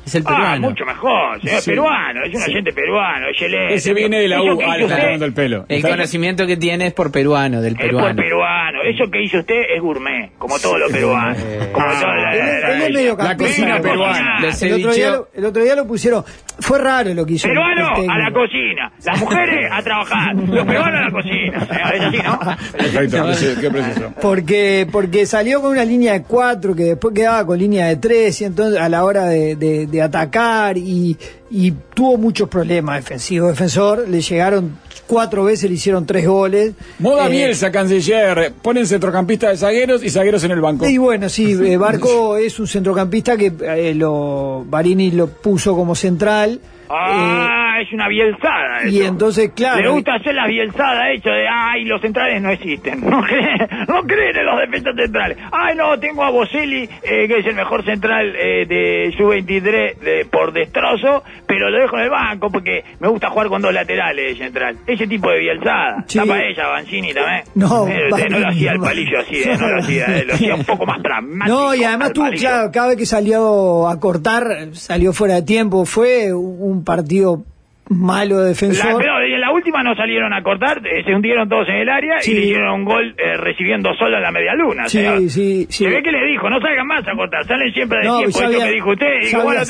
Es 0.05 0.15
el 0.15 0.23
Ah, 0.25 0.29
peruano. 0.29 0.69
mucho 0.69 0.85
mejor, 0.85 1.41
señor, 1.41 1.61
Sí. 1.61 1.69
peruano, 1.71 2.23
es 2.25 2.35
un 2.35 2.41
Sí. 2.41 2.51
agente 2.51 2.73
peruano, 2.73 3.27
excelente. 3.29 3.73
Ese 3.75 3.93
viene 3.93 4.19
de 4.19 4.27
la 4.27 4.41
U. 4.41 4.45
Ah, 4.45 4.53
hizo 4.53 4.57
le 4.57 4.83
está 4.83 4.83
usted 4.95 5.01
tomando 5.05 5.25
el 5.25 5.33
pelo. 5.33 5.65
El 5.69 5.81
conocimiento 5.81 6.45
que 6.45 6.57
tiene 6.57 6.87
es 6.87 6.93
por 6.93 7.11
peruano, 7.11 7.61
del 7.61 7.73
Es 7.73 7.79
por 7.79 7.85
peruano. 7.87 8.15
peruano. 8.21 8.79
Eso 8.83 9.09
que 9.09 9.23
hizo 9.23 9.39
usted 9.39 9.61
es 9.75 9.81
gourmet, 9.81 10.31
como 10.37 10.59
todo 10.59 10.77
lo 10.77 10.89
peruano. 10.89 11.35
Como 11.71 11.85
Ah, 11.87 11.99
toda 12.01 12.15
la, 12.15 13.13
la- 13.23 13.37
cocina 13.37 13.81
peruana. 13.81 14.39
Les 14.41 14.61
El 14.61 14.73
otro, 14.73 14.77
día 14.77 14.91
cevicheo. 14.93 15.11
lo, 15.13 15.27
el 15.39 15.45
otro 15.45 15.63
día 15.63 15.75
lo 15.75 15.87
pusieron. 15.87 16.25
Fue 16.59 16.77
raro 16.79 17.13
lo 17.13 17.25
que 17.25 17.33
hizo. 17.33 17.47
Peruano 17.47 17.95
el 17.97 18.09
a 18.09 18.17
la 18.19 18.31
cocina, 18.31 18.91
las 19.03 19.19
mujeres 19.19 19.69
a 19.71 19.81
trabajar, 19.81 20.35
los 20.35 20.65
peruanos 20.65 21.01
a 21.01 21.05
la 21.05 21.11
cocina. 21.11 21.67
Es 21.93 22.01
así, 22.01 22.17
¿no? 22.23 22.39
Perfecto, 22.77 23.29
ese- 23.31 23.55
qué 23.59 23.69
preciso. 23.71 24.13
Porque, 24.21 24.87
porque 24.91 25.25
salió 25.25 25.61
con 25.61 25.71
una 25.71 25.83
línea 25.85 26.13
de 26.13 26.23
cuatro 26.23 26.75
que 26.75 26.83
después 26.83 27.13
quedaba 27.13 27.45
con 27.45 27.57
línea 27.59 27.87
de 27.87 27.97
tres 27.97 28.39
y 28.41 28.45
entonces 28.45 28.79
a 28.79 28.87
la 28.89 29.03
hora 29.03 29.25
de, 29.25 29.55
de- 29.55 29.87
de 29.87 30.01
atacar 30.01 30.77
y, 30.77 31.17
y 31.55 31.71
tuvo 31.93 32.17
muchos 32.17 32.49
problemas 32.49 32.95
defensivos. 32.95 33.51
Defensor, 33.51 34.09
le 34.09 34.21
llegaron 34.21 34.75
cuatro 35.05 35.43
veces, 35.43 35.69
le 35.69 35.75
hicieron 35.75 36.03
tres 36.03 36.25
goles. 36.27 36.73
Moda 36.97 37.27
Eh, 37.27 37.29
Bielsa, 37.29 37.71
canciller. 37.71 38.53
Ponen 38.59 38.87
centrocampista 38.87 39.49
de 39.49 39.57
zagueros 39.57 40.03
y 40.03 40.09
zagueros 40.09 40.43
en 40.45 40.51
el 40.51 40.61
banco. 40.61 40.87
Y 40.87 40.97
bueno, 40.97 41.29
sí, 41.29 41.51
eh, 41.63 41.77
Barco 41.77 42.37
es 42.37 42.59
un 42.59 42.65
centrocampista 42.67 43.37
que 43.37 43.53
eh, 43.61 43.93
lo 43.93 44.65
Barini 44.67 45.11
lo 45.11 45.27
puso 45.27 45.75
como 45.75 45.93
central. 45.93 46.59
Ah, 46.89 47.62
es 47.83 47.93
una 47.93 48.07
bielzada. 48.07 48.83
eh, 48.83 48.89
y 48.89 48.99
eso. 48.99 49.07
entonces, 49.09 49.51
claro. 49.55 49.81
Le 49.81 49.89
gusta 49.89 50.15
hacer 50.15 50.35
las 50.35 50.47
bielzadas, 50.47 51.03
hecho 51.15 51.29
de, 51.29 51.47
ay, 51.47 51.85
los 51.85 52.01
centrales 52.01 52.41
no 52.41 52.49
existen. 52.49 53.01
No 53.13 53.21
creen, 53.23 53.57
no 53.87 54.01
creen 54.03 54.35
en 54.37 54.45
los 54.45 54.59
defensas 54.59 54.95
centrales. 54.95 55.37
Ay, 55.51 55.75
no, 55.75 55.99
tengo 55.99 56.23
a 56.23 56.31
Boselli, 56.31 56.83
eh, 57.03 57.27
que 57.27 57.37
es 57.39 57.45
el 57.45 57.55
mejor 57.55 57.83
central 57.85 58.33
eh, 58.35 58.65
de 58.65 59.13
su 59.17 59.27
23 59.27 59.99
de, 59.99 60.25
por 60.31 60.51
destrozo, 60.53 61.23
pero 61.47 61.69
lo 61.69 61.79
dejo 61.79 61.97
en 61.97 62.03
el 62.03 62.09
banco 62.09 62.49
porque 62.49 62.83
me 62.99 63.07
gusta 63.07 63.29
jugar 63.29 63.47
con 63.49 63.61
dos 63.61 63.73
laterales 63.73 64.37
de 64.37 64.43
central. 64.43 64.77
Ese 64.87 65.05
tipo 65.07 65.29
de 65.29 65.39
bielzada. 65.39 66.03
Sí. 66.07 66.17
Tapa 66.17 66.41
ella, 66.41 66.67
Banchini 66.67 67.13
también. 67.13 67.43
No, 67.55 67.87
Eh, 67.87 68.09
no 68.29 68.39
lo 68.39 68.47
hacía 68.49 68.71
el 68.71 68.79
palillo 68.79 69.19
así, 69.19 69.35
eh, 69.43 69.55
no 69.59 69.67
lo 69.67 69.79
hacía, 69.79 70.05
eh, 70.17 70.25
lo 70.25 70.33
hacía 70.33 70.55
un 70.55 70.63
poco 70.65 70.85
más 70.85 71.01
pragmático. 71.01 71.55
No, 71.55 71.75
y 71.75 71.83
además 71.83 72.13
tuvo, 72.13 72.29
claro, 72.31 72.71
cada 72.71 72.87
vez 72.87 72.97
que 72.97 73.05
salió 73.05 73.87
a 73.87 73.99
cortar, 73.99 74.69
salió 74.73 75.13
fuera 75.13 75.35
de 75.35 75.43
tiempo. 75.43 75.85
Fue 75.85 76.33
un 76.33 76.83
partido 76.83 77.43
malo 77.89 78.37
de 78.37 78.43
La, 78.43 78.49
defensor. 78.49 78.97
pero 78.97 79.19
en 79.21 79.41
la 79.41 79.51
última 79.51 79.83
no 79.83 79.95
salieron 79.95 80.33
a 80.33 80.41
cortar, 80.41 80.79
eh, 80.87 81.03
se 81.03 81.13
hundieron 81.13 81.49
todos 81.49 81.67
en 81.69 81.75
el 81.75 81.89
área 81.89 82.19
Sí. 82.21 82.31
y 82.31 82.33
le 82.35 82.41
hicieron 82.41 82.73
un 82.73 82.85
gol 82.85 83.15
eh, 83.17 83.37
recibiendo 83.37 83.93
solo 83.95 84.17
en 84.17 84.23
la 84.23 84.31
media 84.31 84.53
luna. 84.55 84.87
Sí, 84.87 85.05
sí, 85.29 85.65
sí. 85.69 85.83
Se 85.85 85.89
ve 85.89 86.01
que 86.01 86.11
le 86.11 86.25
dijo, 86.25 86.49
no 86.49 86.59
salgan 86.61 86.87
más 86.87 87.07
a 87.07 87.11
cortar, 87.15 87.43
salen 87.45 87.71
siempre 87.73 87.99
de 87.99 88.07
No, 88.07 88.17
tiempo, 88.19 88.39
ya 88.39 88.65
que 88.65 88.71
dijo 88.71 88.89
usted, 88.91 89.07
y 89.21 89.23
ya 89.25 89.27
digo, 89.29 89.43
bueno, 89.43 89.61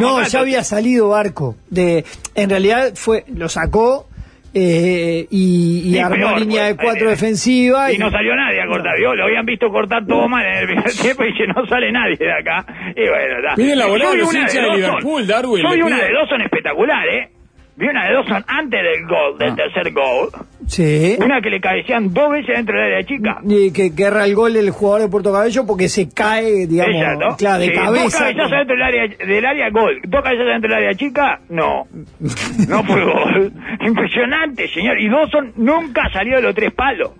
no, 0.00 0.16
acá, 0.18 0.28
ya 0.28 0.40
había 0.40 0.62
salido 0.64 1.10
Barco. 1.10 1.56
De, 1.68 2.04
en 2.34 2.50
realidad 2.50 2.92
fue 2.94 3.24
lo 3.34 3.48
sacó 3.48 4.06
eh, 4.52 5.26
y, 5.30 5.82
y 5.86 5.92
Sí, 5.92 5.98
armó 6.00 6.16
peor, 6.16 6.40
línea 6.40 6.64
de 6.64 6.74
pues, 6.74 6.84
cuatro 6.88 7.06
eh, 7.06 7.10
defensiva. 7.10 7.92
Y 7.92 7.98
no 7.98 8.10
salió 8.10 8.34
nadie 8.34 8.60
a 8.60 8.66
cortar, 8.66 8.98
¿vio? 8.98 9.14
Lo 9.14 9.24
habían 9.24 9.46
visto 9.46 9.68
cortar 9.68 10.04
todo 10.06 10.28
mal 10.28 10.44
en 10.44 10.54
el 10.58 10.66
primer 10.66 10.90
tiempo 11.00 11.22
y 11.24 11.28
dice, 11.32 11.46
no 11.46 11.64
sale 11.68 11.92
nadie 11.92 12.16
de 12.16 12.32
acá. 12.32 12.66
Y 12.96 13.08
bueno. 13.08 13.54
Miren 13.56 13.78
la 13.78 13.86
volada 13.86 14.10
de 14.10 14.16
los 14.18 14.28
una 14.28 14.40
hinchas 14.40 14.54
de. 14.54 14.76
Liverpool, 14.76 15.26
Darwin, 15.26 15.64
vi 15.72 15.82
una 15.82 15.98
de 15.98 16.12
Dawson 16.12 16.42
espectacular, 16.42 17.08
¿eh? 17.08 17.28
Vi 17.80 17.88
una 17.88 18.06
de 18.06 18.12
Dawson 18.14 18.44
antes 18.46 18.80
del 18.82 19.06
gol, 19.08 19.38
del 19.38 19.50
Ah. 19.52 19.56
tercer 19.56 19.92
gol. 19.92 20.28
Sí. 20.66 21.16
Una 21.18 21.40
que 21.40 21.50
le 21.50 21.60
cabecean 21.60 22.12
dos 22.12 22.30
veces 22.30 22.54
dentro 22.56 22.76
del 22.78 22.92
área 22.92 23.02
chica. 23.04 23.38
Y 23.44 23.72
que, 23.72 23.94
que 23.94 24.02
erra 24.04 24.24
el 24.26 24.34
gol 24.34 24.54
el 24.54 24.70
jugador 24.70 25.00
de 25.02 25.08
Puerto 25.08 25.32
Cabello 25.32 25.66
porque 25.66 25.88
se 25.88 26.08
cae, 26.12 26.66
digamos, 26.68 26.94
Exacto. 26.94 27.36
claro, 27.38 27.58
de 27.60 27.66
Sí, 27.66 27.72
Dos 27.72 27.84
cabeza. 27.84 28.18
cabezazos 28.18 28.50
dentro 28.50 28.74
del 28.76 28.82
área, 28.82 29.08
del 29.08 29.46
área, 29.46 29.70
gol. 29.70 30.00
Dos 30.06 30.22
cabezazos 30.22 30.52
dentro 30.52 30.68
del 30.68 30.78
área 30.84 30.94
chica, 30.94 31.40
no. 31.48 31.86
No 32.68 32.84
fue 32.84 33.02
gol. 33.04 33.52
Impresionante, 33.80 34.68
señor. 34.68 35.00
Y 35.00 35.08
Dawson 35.08 35.52
nunca 35.56 36.02
salió 36.12 36.36
de 36.36 36.42
los 36.42 36.54
tres 36.54 36.72
palos. 36.72 37.10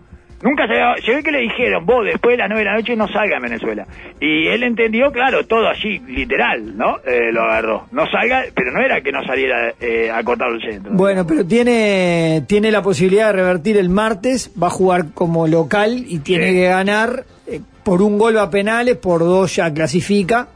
Nunca 0.42 0.66
salió. 0.66 1.02
Se 1.04 1.14
ve 1.14 1.22
que 1.22 1.30
le 1.32 1.40
dijeron, 1.40 1.84
vos 1.84 2.04
después 2.04 2.32
de 2.34 2.38
las 2.38 2.48
nueve 2.48 2.64
de 2.64 2.70
la 2.70 2.76
noche 2.76 2.96
no 2.96 3.06
salga 3.08 3.36
a 3.36 3.40
Venezuela. 3.40 3.86
Y 4.20 4.46
él 4.46 4.62
entendió, 4.62 5.12
claro, 5.12 5.44
todo 5.46 5.68
así, 5.68 5.98
literal, 6.08 6.76
¿no? 6.78 6.96
Eh, 7.06 7.30
lo 7.30 7.42
agarró. 7.42 7.86
No 7.92 8.10
salga, 8.10 8.44
pero 8.54 8.72
no 8.72 8.80
era 8.80 9.02
que 9.02 9.12
no 9.12 9.22
saliera 9.24 9.74
eh, 9.80 10.10
a 10.10 10.22
cortar 10.24 10.48
el 10.50 10.62
centro. 10.62 10.92
Bueno, 10.94 11.26
pero 11.26 11.44
tiene, 11.44 12.42
tiene 12.46 12.70
la 12.70 12.80
posibilidad 12.82 13.26
de 13.26 13.32
revertir 13.34 13.76
el 13.76 13.90
martes, 13.90 14.50
va 14.60 14.68
a 14.68 14.70
jugar 14.70 15.12
como 15.12 15.46
local 15.46 16.04
y 16.08 16.20
tiene 16.20 16.48
Sí. 16.48 16.54
que 16.54 16.64
ganar 16.64 17.24
eh, 17.46 17.60
por 17.82 18.00
un 18.00 18.16
gol 18.16 18.38
a 18.38 18.48
penales, 18.50 18.96
por 18.96 19.20
dos 19.20 19.56
ya 19.56 19.72
clasifica. 19.74 20.48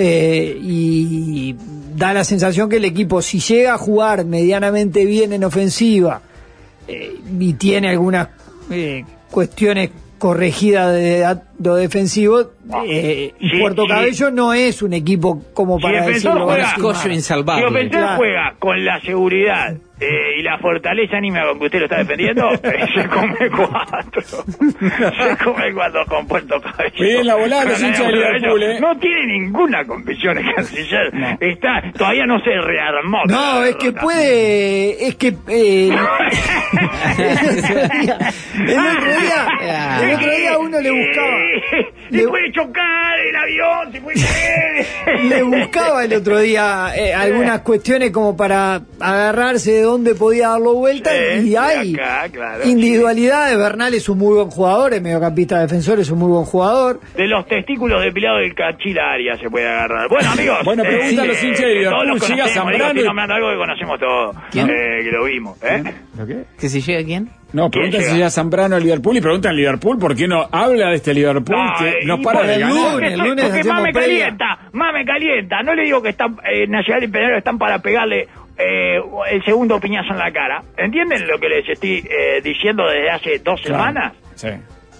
eh, 0.00 0.56
y 0.62 1.56
da 1.96 2.14
la 2.14 2.22
sensación 2.22 2.68
que 2.70 2.76
el 2.76 2.84
equipo, 2.84 3.20
si 3.20 3.40
llega 3.40 3.74
a 3.74 3.78
jugar 3.78 4.24
medianamente 4.24 5.04
bien 5.04 5.32
en 5.32 5.42
ofensiva 5.42 6.20
eh, 6.86 7.16
y 7.40 7.52
tiene 7.54 7.88
algunas 7.90 8.28
eh, 8.70 9.04
cuestiones 9.30 9.90
corregidas 10.18 10.94
de 10.94 11.24
lo 11.62 11.74
defensivo, 11.76 12.40
eh, 12.86 13.32
Sí, 13.40 13.58
Puerto 13.60 13.82
sí. 13.82 13.88
Cabello 13.88 14.30
no 14.30 14.52
es 14.52 14.82
un 14.82 14.92
equipo 14.92 15.42
como 15.54 15.76
Si 15.78 15.82
para 15.82 16.04
defensor 16.04 16.32
decirlo. 16.34 16.46
juega-. 16.46 16.70
Escollo 16.70 17.10
insalvable. 17.12 17.62
Si 17.62 17.68
Ofensor 17.74 18.00
Claro. 18.00 18.16
juega 18.16 18.54
con 18.58 18.84
la 18.84 19.00
seguridad 19.00 19.76
eh, 20.00 20.38
y 20.38 20.42
la 20.42 20.58
fortaleza 20.58 21.16
anímica 21.16 21.44
con 21.48 21.58
que 21.58 21.64
usted 21.64 21.78
lo 21.80 21.84
está 21.86 21.96
defendiendo, 21.98 22.48
eh, 22.62 22.86
se 22.94 23.08
come 23.08 23.50
cuatro. 23.50 24.22
se 24.22 25.44
come 25.44 25.72
cuatro 25.74 26.04
con 26.06 26.26
Puerto 26.28 26.60
Cabello. 26.60 26.94
Bien, 27.00 27.26
la 27.26 27.34
volada 27.34 27.64
de 27.64 27.70
los 27.70 27.82
hinchas 27.82 28.06
de 28.06 28.12
Liverpool, 28.12 28.62
¿eh? 28.62 28.78
No 28.80 28.96
tiene 28.98 29.26
ninguna 29.26 29.84
convicción 29.84 30.38
el 30.38 30.54
canciller. 30.54 31.12
Está, 31.40 31.82
todavía 31.96 32.26
no 32.26 32.38
se 32.40 32.50
rearmó. 32.60 33.18
No, 33.26 33.64
es 33.64 33.74
que 33.76 33.90
puede, 33.92 35.04
es 35.08 35.16
que 35.16 35.34
eh, 35.48 35.90
el 37.18 37.34
otro 37.38 37.50
día, 38.00 38.18
el 38.54 38.78
otro 38.78 39.20
día, 39.20 39.98
el 40.02 40.14
otro 40.14 40.30
día 40.36 40.58
uno 40.58 40.80
le 40.80 40.90
buscaba, 40.90 41.36
Le- 42.10 42.26
puede 42.28 42.50
chocar 42.52 43.18
el 43.20 43.36
avión, 43.36 43.92
se 43.92 44.00
puede 44.00 44.16
caer. 44.20 45.20
le 45.24 45.42
buscaba 45.42 46.04
el 46.04 46.14
otro 46.14 46.38
día 46.40 46.92
eh, 46.96 47.12
algunas 47.14 47.60
cuestiones 47.60 48.10
como 48.10 48.36
para 48.36 48.80
agarrarse 49.00 49.72
de 49.72 49.82
dónde 49.82 50.14
podía 50.14 50.48
darlo 50.48 50.74
vuelta 50.74 51.10
Sí, 51.10 51.50
y 51.50 51.56
hay 51.56 51.92
de 51.94 52.02
acá, 52.02 52.28
claro. 52.30 52.64
individualidades. 52.64 53.58
Bernal 53.58 53.92
es 53.94 54.08
un 54.08 54.18
muy 54.18 54.34
buen 54.36 54.50
jugador, 54.50 54.94
es 54.94 55.02
mediocampista 55.02 55.60
defensor, 55.60 56.00
es 56.00 56.10
un 56.10 56.18
muy 56.18 56.28
buen 56.30 56.44
jugador. 56.44 57.00
De 57.16 57.26
los 57.26 57.46
testículos 57.46 58.02
depilados 58.02 58.40
del 58.40 58.54
Cachila 58.54 59.12
Arias 59.12 59.38
se 59.40 59.50
puede 59.50 59.68
agarrar. 59.68 60.08
Bueno, 60.08 60.30
amigos. 60.32 60.58
Bueno, 60.64 60.82
pregunta 60.84 61.22
a 61.22 61.26
los 61.26 61.42
hinchas 61.42 61.60
de 61.60 61.84
todos 61.84 62.04
Liverpool, 62.04 62.08
los 62.08 62.28
llega 62.28 62.48
Zambrano 62.48 63.02
nombrando 63.02 63.34
algo 63.34 63.50
que 63.50 63.56
conocemos 63.56 64.00
todos. 64.00 64.36
¿Quién? 64.50 64.70
Eh, 64.70 65.02
que 65.04 65.10
lo 65.12 65.24
vimos, 65.24 65.58
¿eh? 65.62 65.82
¿Lo 66.18 66.26
qué? 66.26 66.44
¿Que 66.58 66.68
si 66.68 66.80
llega 66.80 67.04
quién? 67.04 67.28
No, 67.50 67.70
preguntan 67.70 68.00
¿Quién 68.00 68.10
si 68.12 68.16
llega? 68.18 68.30
Zambrano 68.30 68.76
a 68.76 68.78
Liverpool 68.78 69.16
y 69.16 69.20
preguntan 69.22 69.56
Liverpool 69.56 69.98
por 69.98 70.14
qué 70.14 70.28
no 70.28 70.46
habla 70.52 70.90
de 70.90 70.96
este 70.96 71.14
Liverpool 71.14 71.37
no 72.06 72.16
y 72.16 72.22
para 72.24 72.42
de 72.42 72.58
ganar. 72.58 72.68
lunes, 72.70 72.90
Porque, 72.92 73.06
el 73.06 73.18
lunes 73.20 73.44
porque 73.44 73.60
hacemos 73.60 73.74
más 73.76 73.82
me 73.82 73.92
previa. 73.92 74.18
calienta, 74.24 74.58
más 74.72 74.92
me 74.94 75.04
calienta. 75.04 75.62
No 75.62 75.74
le 75.74 75.82
digo 75.84 76.02
que 76.02 76.08
están, 76.10 76.36
eh, 76.50 76.66
Nacional 76.66 77.04
y 77.04 77.08
Peñarol 77.08 77.38
están 77.38 77.58
para 77.58 77.78
pegarle 77.80 78.28
eh, 78.58 79.00
el 79.30 79.44
segundo 79.44 79.78
piñazo 79.80 80.12
en 80.12 80.18
la 80.18 80.32
cara. 80.32 80.62
¿Entienden 80.76 81.26
lo 81.28 81.38
que 81.38 81.48
les 81.48 81.68
estoy 81.68 81.98
eh, 82.10 82.40
diciendo 82.42 82.84
desde 82.88 83.10
hace 83.10 83.38
dos 83.38 83.60
Claro. 83.62 83.78
semanas? 83.84 84.12
Sí. 84.34 84.48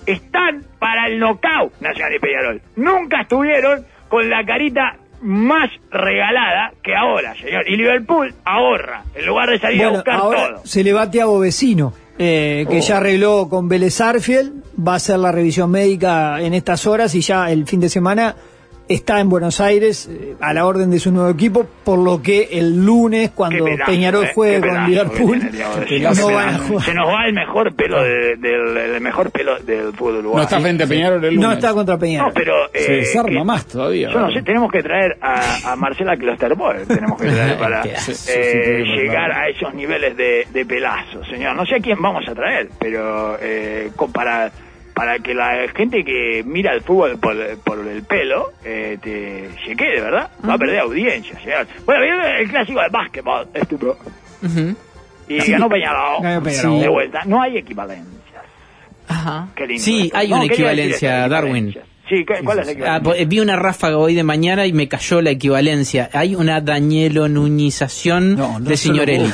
están 0.06 0.62
para 0.78 1.06
el 1.06 1.18
knockout 1.18 1.80
Nacional 1.80 2.14
y 2.14 2.18
Peñarol. 2.18 2.62
Nunca 2.76 3.22
estuvieron 3.22 3.84
con 4.08 4.28
la 4.30 4.44
carita 4.44 4.96
más 5.20 5.68
regalada 5.90 6.72
que 6.82 6.94
ahora, 6.94 7.34
señor. 7.34 7.68
Y 7.68 7.76
Liverpool 7.76 8.32
ahorra, 8.44 9.02
en 9.14 9.26
lugar 9.26 9.50
de 9.50 9.58
salir 9.58 9.84
a 9.84 9.88
buscar 9.90 10.14
ahora 10.14 10.48
todo. 10.54 10.60
se 10.66 10.84
le 10.84 10.92
va 10.92 11.02
a 11.02 11.10
Tiago 11.10 11.38
Vecino, 11.40 11.92
eh, 12.18 12.66
que 12.68 12.78
Oh. 12.78 12.80
ya 12.80 12.96
arregló 12.98 13.48
con 13.48 13.68
Vélez 13.68 14.00
Arfield, 14.00 14.62
va 14.86 14.94
a 14.94 14.96
hacer 14.96 15.18
la 15.18 15.32
revisión 15.32 15.70
médica 15.70 16.40
en 16.40 16.54
estas 16.54 16.86
horas 16.86 17.14
y 17.14 17.20
ya 17.20 17.50
el 17.50 17.66
fin 17.66 17.80
de 17.80 17.88
semana 17.88 18.34
está 18.88 19.20
en 19.20 19.28
Buenos 19.28 19.60
Aires 19.60 20.08
eh, 20.10 20.34
a 20.40 20.52
la 20.54 20.66
orden 20.66 20.90
de 20.90 20.98
su 20.98 21.12
nuevo 21.12 21.30
equipo, 21.30 21.66
por 21.84 21.98
lo 21.98 22.20
que 22.22 22.48
el 22.52 22.84
lunes, 22.84 23.30
cuando 23.34 23.64
pedazo, 23.64 23.90
Peñarol 23.90 24.24
eh, 24.24 24.30
juegue 24.34 24.60
con 24.68 24.86
Liverpool, 24.90 25.38
no 25.38 25.84
qué 25.86 26.02
van 26.02 26.06
a 26.06 26.14
pedazo. 26.14 26.66
jugar. 26.68 26.82
Se 26.84 26.94
nos 26.94 27.08
va 27.08 27.26
el 27.26 27.32
mejor 27.34 27.74
pelo 27.74 28.02
de- 28.02 28.36
del 28.36 28.76
el 28.76 29.00
mejor 29.00 29.30
pelo 29.30 29.58
del 29.60 29.92
fútbol 29.92 30.16
uruguayo. 30.16 30.36
No 30.38 30.42
está 30.42 30.60
frente 30.60 30.84
a 30.84 30.86
Peñarol 30.86 31.24
el 31.24 31.34
lunes. 31.34 31.48
No 31.48 31.52
está 31.54 31.72
contra 31.72 31.96
Peñarol. 31.98 32.28
No, 32.28 32.34
pero 32.34 32.54
Se 32.74 32.92
eh, 32.92 32.96
desarma 32.98 33.30
que- 33.40 33.44
más 33.44 33.66
todavía. 33.66 34.10
Yo 34.10 34.20
no 34.20 34.30
sé, 34.32 34.42
tenemos 34.42 34.70
que 34.72 34.82
traer 34.82 35.16
a, 35.20 35.72
a 35.72 35.76
Marcela 35.76 36.16
Klosterboer, 36.16 36.86
tenemos 36.86 37.20
que 37.20 37.28
traer 37.28 37.58
para 37.58 37.82
eh. 37.84 37.94
Sí, 37.98 38.14
sí, 38.14 38.32
llegar 38.96 39.30
a 39.32 39.48
esos 39.48 39.72
niveles 39.74 40.16
de, 40.16 40.46
de 40.52 40.66
pelazo, 40.66 41.24
señor. 41.24 41.54
No 41.56 41.64
sé 41.66 41.76
a 41.76 41.80
quién 41.80 42.00
vamos 42.00 42.26
a 42.28 42.34
traer, 42.34 42.68
pero 42.78 43.36
eh, 43.40 43.90
con- 43.96 44.12
para, 44.98 45.18
que 45.20 45.32
la 45.34 45.66
gente 45.74 46.04
que 46.04 46.42
mira 46.44 46.74
el 46.74 46.82
fútbol 46.82 47.18
por, 47.18 47.36
por 47.64 47.78
el 47.86 48.02
pelo 48.02 48.52
eh, 48.64 48.98
te, 49.02 49.48
se 49.64 49.74
quede, 49.76 50.00
¿verdad? 50.00 50.28
Va 50.46 50.54
a 50.54 50.58
perder 50.58 50.80
audiencia. 50.80 51.38
Bueno, 51.86 52.02
viene 52.02 52.40
el 52.40 52.48
clásico 52.50 52.80
de 52.80 52.88
básquetbol, 52.88 53.48
estúpido. 53.54 53.96
Ujú. 54.42 54.74
Y 55.28 55.38
ganó 55.50 55.68
Peñarol. 55.68 56.22
Ganó 56.22 56.42
Peñarol. 56.42 56.80
De 56.80 56.88
vuelta. 56.88 57.20
No 57.26 57.40
hay 57.42 57.58
equivalencias. 57.58 58.42
Ajá. 59.08 59.48
Qué 59.54 59.66
lindo 59.66 59.82
Sí, 59.82 60.02
esto. 60.06 60.16
hay 60.18 60.28
No, 60.28 60.36
una 60.36 60.44
equivalencia, 60.46 61.28
Darwin. 61.28 61.72
Sí, 62.08 62.24
¿qué- 62.26 62.42
¿cuál 62.44 62.58
es 62.60 62.66
la 62.66 62.70
Ah, 62.70 62.72
equivalencia? 62.72 63.02
pues, 63.02 63.28
vi 63.28 63.40
una 63.40 63.56
ráfaga 63.56 63.98
hoy 63.98 64.14
de 64.14 64.22
mañana 64.22 64.64
y 64.66 64.72
me 64.72 64.88
cayó 64.88 65.20
la 65.20 65.30
equivalencia. 65.30 66.08
Hay 66.14 66.34
una 66.34 66.60
Danielo 66.62 67.28
Nuñización 67.28 68.34
No, 68.36 68.58
no 68.58 68.68
de 68.68 68.76
Signorelli. 68.76 69.30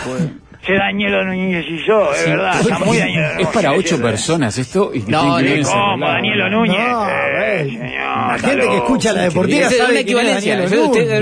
Se 0.67 0.73
Danielo 0.73 1.25
Núñez 1.27 1.65
y 1.69 1.87
yo, 1.87 2.11
es 2.15 2.27
verdad. 2.27 2.59
Está 2.61 2.79
muy 2.79 2.97
Danielo 2.97 3.39
Es 3.39 3.47
para 3.49 3.73
ocho 3.73 3.97
sí, 3.97 4.03
personas 4.03 4.57
esto 4.57 4.91
y 4.95 5.03
que 5.03 5.13
No, 5.13 5.37
que 5.37 5.59
no, 5.61 5.69
¿Cómo. 5.71 6.07
Danielo 6.07 6.49
Núñez? 6.51 6.79
No, 6.91 7.07
Eh, 7.09 7.65
señor, 7.69 7.93
la 7.93 8.39
gente 8.39 8.69
que 8.69 8.77
escucha 8.77 9.13
la 9.13 9.23
deportiva 9.25 9.69
sabe 9.69 9.77
quién 9.77 9.91
es 9.97 10.01
equivalencia. 10.03 10.53
Daniel 10.57 10.73
Esa 10.73 10.83
es 10.83 10.89
usted- 10.89 11.21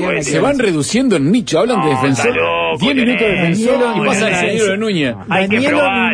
Núñez. 0.00 0.26
Se 0.26 0.38
van, 0.40 0.58
reduciendo 0.58 1.16
en 1.16 1.30
nicho, 1.30 1.58
hablan 1.58 1.82
de 1.82 1.90
defensor. 1.90 2.34
Está 2.74 2.84
loco, 2.86 2.94
10 2.94 2.94
minutos 2.96 3.20
de 3.20 3.32
defensor 3.32 3.96
y 3.96 4.06
pasa 4.06 4.26
al 4.26 4.32
Núñez. 4.32 4.40
señor 4.40 4.68
de 4.70 4.78
Núñez. 4.78 5.14
Hay 5.28 5.48
que 5.48 5.60
probar. 5.68 6.12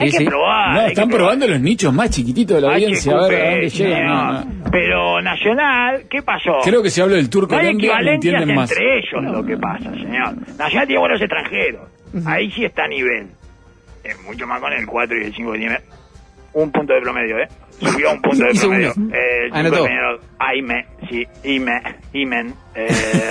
Hay 0.00 0.10
que 0.10 0.24
probar. 0.24 0.74
No, 0.74 0.80
están 0.86 1.08
probando 1.08 1.46
los 1.46 1.60
nichos 1.60 1.92
más 1.92 2.10
chiquititos 2.10 2.56
de 2.56 2.60
la 2.62 2.74
audiencia, 2.74 3.12
a 3.12 3.28
ver 3.28 3.40
a 3.46 3.50
dónde 3.50 3.68
llegan. 3.70 4.62
Pero 4.70 5.20
Nacional, 5.22 6.04
¿qué 6.10 6.22
pasó? 6.22 6.58
Creo 6.62 6.82
que 6.82 6.90
si 6.90 7.00
hablo 7.00 7.16
del 7.16 7.30
turco 7.30 7.48
Colombia 7.48 7.70
equivalencias 7.72 8.34
entienden 8.34 8.56
más. 8.56 8.70
entre 8.70 8.98
ellos 8.98 9.32
lo 9.32 9.44
que 9.44 9.56
pasa, 9.56 9.90
señor. 9.90 10.34
Nacional 10.58 10.86
tiene 10.86 10.98
buenos 11.00 11.20
extranjeros. 11.20 11.88
Ahí 12.26 12.50
sí 12.50 12.64
está 12.64 12.84
a 12.84 12.88
nivel. 12.88 13.26
Es 14.04 14.20
mucho 14.22 14.46
más 14.46 14.60
con 14.60 14.72
el 14.72 14.86
4 14.86 15.18
y 15.18 15.24
el 15.26 15.34
5 15.34 15.52
que 15.52 15.58
tiene. 15.58 15.78
Un 16.54 16.72
punto 16.72 16.92
de 16.94 17.00
promedio, 17.00 17.38
¿eh? 17.38 17.48
Subió 17.80 18.12
un 18.12 18.20
punto 18.22 18.44
de 18.44 18.54
promedio. 18.58 18.92
uno. 18.96 19.14
Eh, 19.14 19.48
Anotó. 19.52 19.86
Aime, 20.40 20.86
sí, 21.10 21.26
Ime, 21.44 21.80
Imen, 22.12 22.54
eh, 22.74 22.88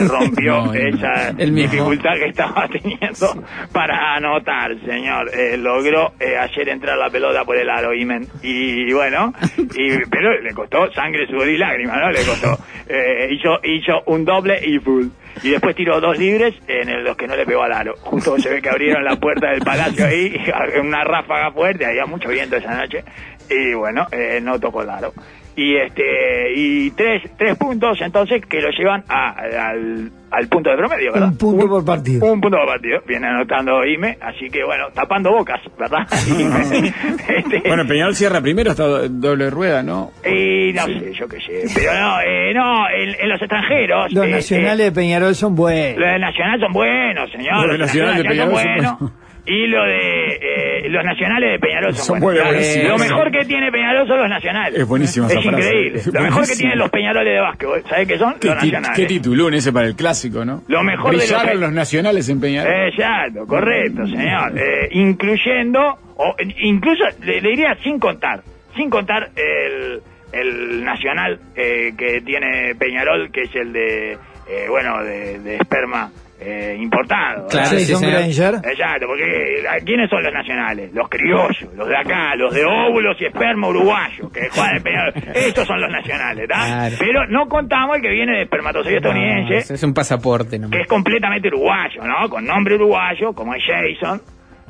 rompió 0.08 0.66
No, 0.66 0.74
esa 0.74 1.30
El 1.38 1.56
dificultad 1.56 2.14
que 2.16 2.26
estaba 2.30 2.68
teniendo 2.72 3.46
para 3.72 4.16
anotar, 4.16 4.72
señor. 4.86 5.30
Eh, 5.34 5.56
logró 5.58 6.12
eh, 6.20 6.38
ayer 6.38 6.68
entrar 6.70 6.98
la 6.98 7.10
pelota 7.10 7.46
por 7.46 7.56
el 7.56 7.70
aro, 7.70 7.94
Imen. 7.94 8.28
Y 8.44 8.92
bueno, 8.94 9.34
y, 9.58 9.98
pero 10.12 10.42
le 10.42 10.54
costó 10.54 10.92
sangre, 10.92 11.26
sudor 11.28 11.48
y 11.48 11.58
lágrimas, 11.58 11.98
¿no? 11.98 12.12
Le 12.12 12.26
costó. 12.26 12.58
Eh, 12.90 13.30
hizo, 13.32 13.58
hizo 13.64 14.02
un 14.08 14.26
doble 14.26 14.60
y 14.66 14.78
full. 14.80 15.08
Y 15.44 15.52
después 15.52 15.76
tiró 15.76 16.02
dos 16.02 16.18
libres 16.18 16.56
en 16.68 17.04
los 17.04 17.16
que 17.16 17.28
no 17.28 17.36
le 17.36 17.46
pegó 17.46 17.62
al 17.64 17.72
aro. 17.72 17.94
Justo 18.02 18.38
se 18.40 18.50
ve 18.50 18.62
que 18.62 18.70
abrieron 18.70 19.04
la 19.06 19.16
puerta 19.18 19.52
del 19.52 19.62
palacio 19.62 20.06
ahí, 20.08 20.36
una 20.82 21.04
ráfaga 21.04 21.52
fuerte, 21.52 21.86
había 21.86 22.06
mucho 22.08 22.28
viento 22.30 22.56
esa 22.56 22.76
noche. 22.76 23.04
Y 23.50 23.74
bueno, 23.74 24.08
eh, 24.12 24.40
no 24.42 24.60
tocó 24.60 24.82
el 24.84 24.90
aro. 24.90 25.14
Y 25.56 25.76
este 25.76 26.54
y 26.56 26.92
tres, 26.92 27.24
tres 27.36 27.58
puntos 27.58 28.00
entonces 28.02 28.46
que 28.46 28.62
lo 28.62 28.70
llevan 28.70 29.04
a- 29.10 29.32
al, 29.70 30.12
al 30.30 30.48
punto 30.50 30.70
de 30.70 30.78
promedio, 30.78 31.12
¿verdad? 31.14 31.30
Un 31.30 31.38
punto 31.40 31.68
por 31.68 31.84
partido. 31.84 32.32
Un 32.32 32.40
punto 32.40 32.58
por 32.58 32.68
partido. 32.68 33.00
Viene 33.08 33.26
anotando 33.26 33.84
Ime, 33.84 34.20
así 34.22 34.52
que 34.52 34.64
bueno, 34.64 34.86
tapando 34.94 35.32
bocas, 35.32 35.60
¿verdad? 35.80 36.06
Este, 37.28 37.68
Bueno, 37.68 37.88
Peñarol 37.88 38.14
cierra 38.16 38.40
primero, 38.40 38.70
está 38.72 38.84
do- 38.84 39.10
doble 39.10 39.50
rueda, 39.50 39.82
¿no? 39.82 40.12
y 40.24 40.74
no 40.74 40.86
sé, 40.86 41.14
yo 41.14 41.28
qué 41.28 41.38
sé. 41.40 41.64
Pero 41.74 41.92
no, 41.94 42.22
eh, 42.22 42.54
no, 42.54 42.90
en, 42.90 43.16
en 43.20 43.30
los 43.30 43.42
extranjeros. 43.42 44.14
Los 44.14 44.26
eh, 44.28 44.30
nacionales 44.30 44.86
de 44.86 44.92
Peñarol 44.92 45.34
son 45.34 45.56
buenos. 45.56 45.98
Los 46.00 46.08
de 46.12 46.20
Nacional 46.20 46.60
son 46.60 46.74
buenos, 46.74 47.32
señor. 47.32 47.64
Los 47.66 47.72
de 47.72 47.78
Nacional 47.80 48.18
de 48.18 48.24
Peñarol 48.30 48.54
son 48.56 48.64
buenos. 48.76 49.12
Y 49.50 49.66
lo 49.68 49.82
de 49.86 50.36
eh, 50.84 50.90
los 50.90 51.04
nacionales 51.06 51.52
de 51.54 51.60
Peñarol 51.60 51.96
son, 51.96 52.06
Son 52.06 52.20
buenos. 52.20 52.46
Eh, 52.54 52.84
lo 52.86 52.98
mejor 52.98 53.32
que 53.32 53.46
tiene 53.46 53.72
Peñarol 53.72 54.06
son 54.06 54.20
los 54.20 54.30
nacionales. 54.30 54.78
Es 54.78 54.86
buenísima 54.86 55.28
esa 55.28 55.40
Es 55.40 55.46
frase. 55.46 55.64
increíble. 55.66 56.00
Es 56.00 56.08
Lo 56.14 56.22
mejor 56.22 56.48
que 56.48 56.56
tienen 56.56 56.78
los 56.78 56.90
Peñaroles 56.90 57.34
de 57.34 57.40
básquetbol. 57.40 57.84
¿Sabes 57.88 58.08
qué 58.10 58.18
son? 58.18 58.36
¿Qué, 58.42 58.48
los 58.48 58.56
nacionales. 58.58 58.98
qué 58.98 59.06
titulón 59.06 59.54
ese 59.54 59.72
para 59.72 59.88
el 59.88 59.96
clásico, 59.96 60.44
no? 60.44 60.64
Lo 60.68 60.84
mejor 60.84 61.16
de 61.18 61.56
los- 61.56 61.72
nacionales 61.72 62.28
en 62.28 62.42
Peñarol. 62.42 62.74
Exacto, 62.90 63.48
correcto, 63.48 64.06
señor. 64.06 64.52
Eh, 64.60 64.90
incluyendo, 64.92 65.80
o 66.18 66.36
incluso 66.62 67.04
le, 67.24 67.40
le 67.42 67.50
diría 67.50 67.76
sin 67.84 68.00
contar, 68.00 68.42
sin 68.76 68.90
contar 68.90 69.30
el, 69.36 70.02
el 70.34 70.84
nacional 70.84 71.40
eh, 71.56 71.94
que 71.98 72.20
tiene 72.22 72.76
Peñarol, 72.76 73.32
que 73.32 73.44
es 73.44 73.56
el 73.56 73.72
de, 73.72 74.12
eh, 74.14 74.66
bueno, 74.70 75.02
de, 75.04 75.40
de 75.40 75.56
esperma 75.56 76.12
eh, 76.40 76.76
importado. 76.80 77.48
Claro. 77.48 77.70
Granger. 77.72 78.56
Exacto, 78.64 79.08
porque 79.08 79.64
¿a 79.70 79.80
¿quiénes 79.84 80.10
son 80.10 80.22
los 80.24 80.32
nacionales? 80.34 80.94
Los 80.94 81.10
criollos, 81.10 81.74
los 81.76 81.88
de 81.88 81.98
acá, 81.98 82.36
los 82.36 82.54
de 82.54 82.64
óvulos 82.64 83.18
y 83.20 83.26
esperma 83.26 83.68
uruguayo, 83.70 84.30
que 84.32 84.48
juegan. 84.50 84.78
Estos 85.36 85.66
son 85.68 85.82
los 85.82 85.92
nacionales, 85.92 86.48
¿verdad? 86.48 86.66
Claro. 86.68 86.96
Pero 87.00 87.28
no 87.28 87.48
contamos 87.48 87.96
el 87.98 88.02
que 88.04 88.10
viene 88.12 88.34
de 88.38 88.42
espermatozoide 88.44 89.00
No, 89.02 89.10
estadounidense, 89.10 89.74
es 89.74 89.84
un 89.84 89.94
pasaporte 89.94 90.52
que 90.52 90.60
nomás. 90.60 90.80
es 90.80 90.88
completamente 90.88 91.48
uruguayo, 91.48 92.04
¿no? 92.04 92.30
Con 92.30 92.46
nombre 92.46 92.76
uruguayo, 92.76 93.34
como 93.34 93.56
es 93.56 93.64
Jason, 93.66 94.22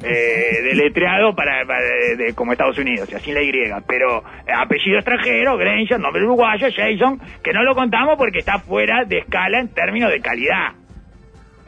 eh, 0.04 0.62
deletreado 0.64 1.36
para, 1.36 1.66
para- 1.66 1.82
de, 1.82 2.16
de- 2.28 2.34
como 2.36 2.52
Estados 2.54 2.78
Unidos, 2.78 3.10
y 3.12 3.16
así 3.16 3.32
la 3.34 3.42
Y, 3.42 3.52
pero 3.88 4.20
eh, 4.48 4.52
apellido 4.56 4.98
extranjero, 5.00 5.58
Granger, 5.58 6.00
nombre 6.00 6.24
uruguayo, 6.24 6.68
Jason, 6.74 7.20
que 7.44 7.52
no 7.52 7.64
lo 7.64 7.76
contamos 7.76 8.16
porque 8.18 8.40
está 8.40 8.60
fuera 8.60 9.04
de 9.06 9.18
escala 9.20 9.60
en 9.60 9.74
términos 9.74 10.12
de 10.12 10.22
calidad. 10.22 10.74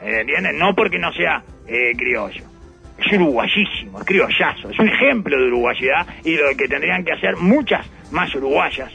¿Entienden? 0.04 0.58
No 0.58 0.74
porque 0.76 0.98
no 1.00 1.12
sea 1.14 1.44
eh, 1.68 1.94
criollo. 1.98 2.44
Es 2.98 3.14
uruguayísimo, 3.14 4.00
es 4.00 4.06
criollazo, 4.06 4.70
es 4.70 4.78
un 4.80 4.90
ejemplo 4.90 5.38
de 5.38 5.48
uruguayidad 5.48 6.06
y 6.26 6.36
lo 6.36 6.56
que 6.58 6.68
tendrían 6.68 7.04
que 7.06 7.14
hacer 7.14 7.38
muchas 7.38 7.86
más 8.12 8.34
uruguayas, 8.36 8.92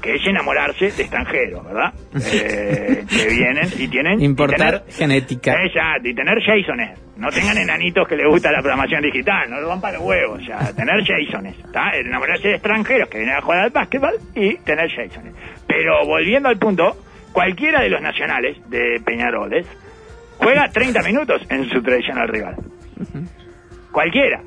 que 0.00 0.14
es 0.14 0.26
enamorarse 0.26 0.90
de 0.90 1.02
extranjeros, 1.02 1.62
¿verdad? 1.64 1.92
Eh, 2.32 3.04
que 3.10 3.26
vienen 3.28 3.68
y 3.78 3.88
tienen... 3.88 4.20
y 4.20 4.24
Importar 4.24 4.80
tener- 4.84 4.92
genética. 4.96 5.52
Exacto, 5.64 6.08
y 6.08 6.14
tener 6.14 6.38
Jasones. 6.42 6.98
No 7.18 7.28
tengan 7.28 7.58
enanitos 7.58 8.08
que 8.08 8.16
les 8.16 8.26
gusta 8.26 8.50
la 8.50 8.60
programación 8.62 9.02
digital, 9.02 9.50
no 9.50 9.60
lo 9.60 9.68
van 9.68 9.80
para 9.82 9.98
los 9.98 10.06
huevos, 10.06 10.40
ya. 10.46 10.58
Tener 10.74 11.04
Jasones, 11.04 11.56
¿está? 11.58 11.90
Enamorarse 11.94 12.48
de 12.48 12.54
extranjeros 12.54 13.08
que 13.10 13.18
vienen 13.18 13.36
a 13.36 13.42
jugar 13.42 13.60
al 13.64 13.70
básquetbol 13.70 14.14
y 14.34 14.56
tener 14.64 14.90
Jasones. 14.90 15.34
Pero 15.66 16.06
volviendo 16.06 16.48
al 16.48 16.56
punto, 16.58 16.96
cualquiera 17.32 17.82
de 17.82 17.90
los 17.90 18.00
nacionales 18.00 18.56
de 18.70 18.98
Peñaroles 19.04 19.66
juega 20.42 20.68
30 20.68 21.02
minutos 21.02 21.42
en 21.48 21.68
su 21.68 21.82
tradicional 21.82 22.28
rival. 22.28 22.56
Cualquiera. 23.90 24.40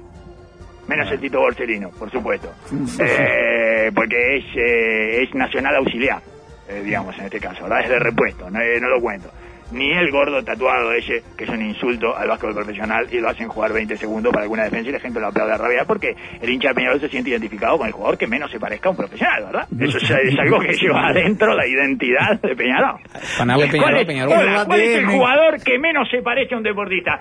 Menos 0.87 1.11
el 1.11 1.19
Tito 1.19 1.39
Borsellino, 1.39 1.89
por 1.89 2.11
supuesto. 2.11 2.51
Eh, 2.99 3.91
porque 3.93 4.37
es, 4.37 4.45
eh, 4.55 5.23
es 5.23 5.33
nacional 5.33 5.75
auxiliar, 5.77 6.21
eh, 6.69 6.81
digamos, 6.83 7.17
en 7.17 7.25
este 7.25 7.39
caso, 7.39 7.63
¿verdad? 7.63 7.81
Es 7.81 7.89
de 7.89 7.99
repuesto, 7.99 8.49
no, 8.49 8.59
eh, 8.61 8.79
no 8.79 8.89
lo 8.89 9.01
cuento. 9.01 9.31
Ni 9.71 9.91
el 9.91 10.11
gordo 10.11 10.43
tatuado 10.43 10.91
ese, 10.93 11.23
que 11.37 11.43
es 11.45 11.49
un 11.49 11.61
insulto 11.61 12.15
al 12.15 12.27
básquetbol 12.27 12.55
profesional 12.55 13.07
y 13.11 13.19
lo 13.19 13.29
hacen 13.29 13.47
jugar 13.47 13.73
20 13.73 13.97
segundos 13.97 14.31
para 14.31 14.43
alguna 14.43 14.63
defensa 14.63 14.89
y 14.89 14.93
la 14.93 14.99
gente 14.99 15.19
lo 15.19 15.27
aplaude 15.27 15.53
a 15.53 15.57
rabia 15.57 15.83
porque 15.85 16.15
el 16.41 16.49
hincha 16.49 16.69
de 16.69 16.75
Peñarol 16.75 16.99
se 16.99 17.09
siente 17.09 17.29
identificado 17.31 17.77
con 17.77 17.87
el 17.87 17.93
jugador 17.93 18.17
que 18.17 18.27
menos 18.27 18.51
se 18.51 18.59
parezca 18.59 18.89
a 18.89 18.91
un 18.91 18.97
profesional, 18.97 19.43
¿verdad? 19.45 19.67
Eso 19.79 19.97
es, 19.97 20.03
es 20.03 20.39
algo 20.39 20.59
que 20.59 20.73
lleva 20.79 21.07
adentro 21.07 21.55
la 21.55 21.67
identidad 21.67 22.39
de 22.41 22.55
Peñarol. 22.55 22.99
¿Cuál 23.37 23.97
es, 23.97 24.05
Peñarol. 24.05 24.33
hola, 24.37 24.63
¿cuál 24.65 24.81
es 24.81 24.97
el 24.97 25.05
jugador 25.07 25.63
que 25.63 25.79
menos 25.79 26.09
se 26.09 26.21
parece 26.21 26.53
a 26.53 26.57
un 26.57 26.63
deportista? 26.63 27.19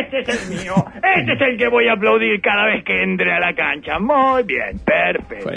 Este 0.00 0.20
es 0.20 0.50
el 0.50 0.58
mío. 0.58 0.74
Este 0.96 1.32
es 1.32 1.40
el 1.40 1.58
que 1.58 1.68
voy 1.68 1.88
a 1.88 1.92
aplaudir 1.94 2.40
cada 2.40 2.66
vez 2.66 2.84
que 2.84 3.02
entre 3.02 3.32
a 3.32 3.40
la 3.40 3.54
cancha. 3.54 3.98
Muy 3.98 4.42
bien, 4.44 4.78
perfecto. 4.84 5.50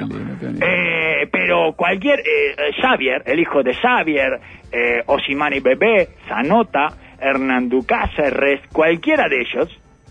Eh, 0.62 1.28
pero 1.32 1.74
cualquier... 1.76 2.20
eh, 2.20 2.56
eh, 2.58 2.82
Xavier, 2.82 3.24
el 3.26 3.40
hijo 3.40 3.64
de 3.64 3.74
Xavier, 3.74 4.40
eh, 4.74 5.04
Osimani 5.06 5.60
Bebé, 5.60 6.10
Zanota, 6.28 6.88
Hernán 7.22 7.70
Cáceres, 7.88 8.60
cualquiera 8.74 9.30
de 9.30 9.42
ellos 9.42 9.70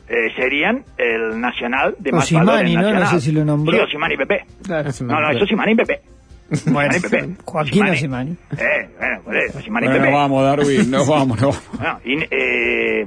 eh, 0.08 0.32
serían 0.36 0.84
el 0.96 1.40
nacional 1.40 1.94
de 1.98 2.12
más 2.12 2.24
Osimani, 2.24 2.46
valor 2.46 2.66
en 2.66 2.74
¿no? 2.74 2.80
No 2.80 2.86
nacional. 2.92 3.08
sé 3.08 3.20
si 3.20 3.32
lo 3.32 3.44
nombró. 3.44 3.76
Sí, 3.76 3.82
Osimani 3.84 4.16
Bebé. 4.16 4.44
Claro. 4.64 4.90
No, 5.02 5.20
no, 5.20 5.30
es 5.30 5.42
Osimani 5.42 5.74
Bebé. 5.74 6.00
Bueno, 6.66 6.94
Pepe. 7.02 7.28
Joaquín 7.44 7.96
Simani. 7.96 8.36
Eh, 8.58 8.88
bueno, 8.98 9.22
por 9.24 9.36
eso, 9.36 9.60
Simani 9.60 9.86
Bueno, 9.86 10.00
Pepe. 10.00 10.10
nos 10.12 10.20
vamos, 10.20 10.44
Darwin, 10.44 10.90
nos 10.90 11.08
vamos, 11.08 11.40
nos 11.40 11.64
vamos. 11.70 11.80
No, 11.80 12.10
y, 12.10 12.22
eh, 12.30 13.04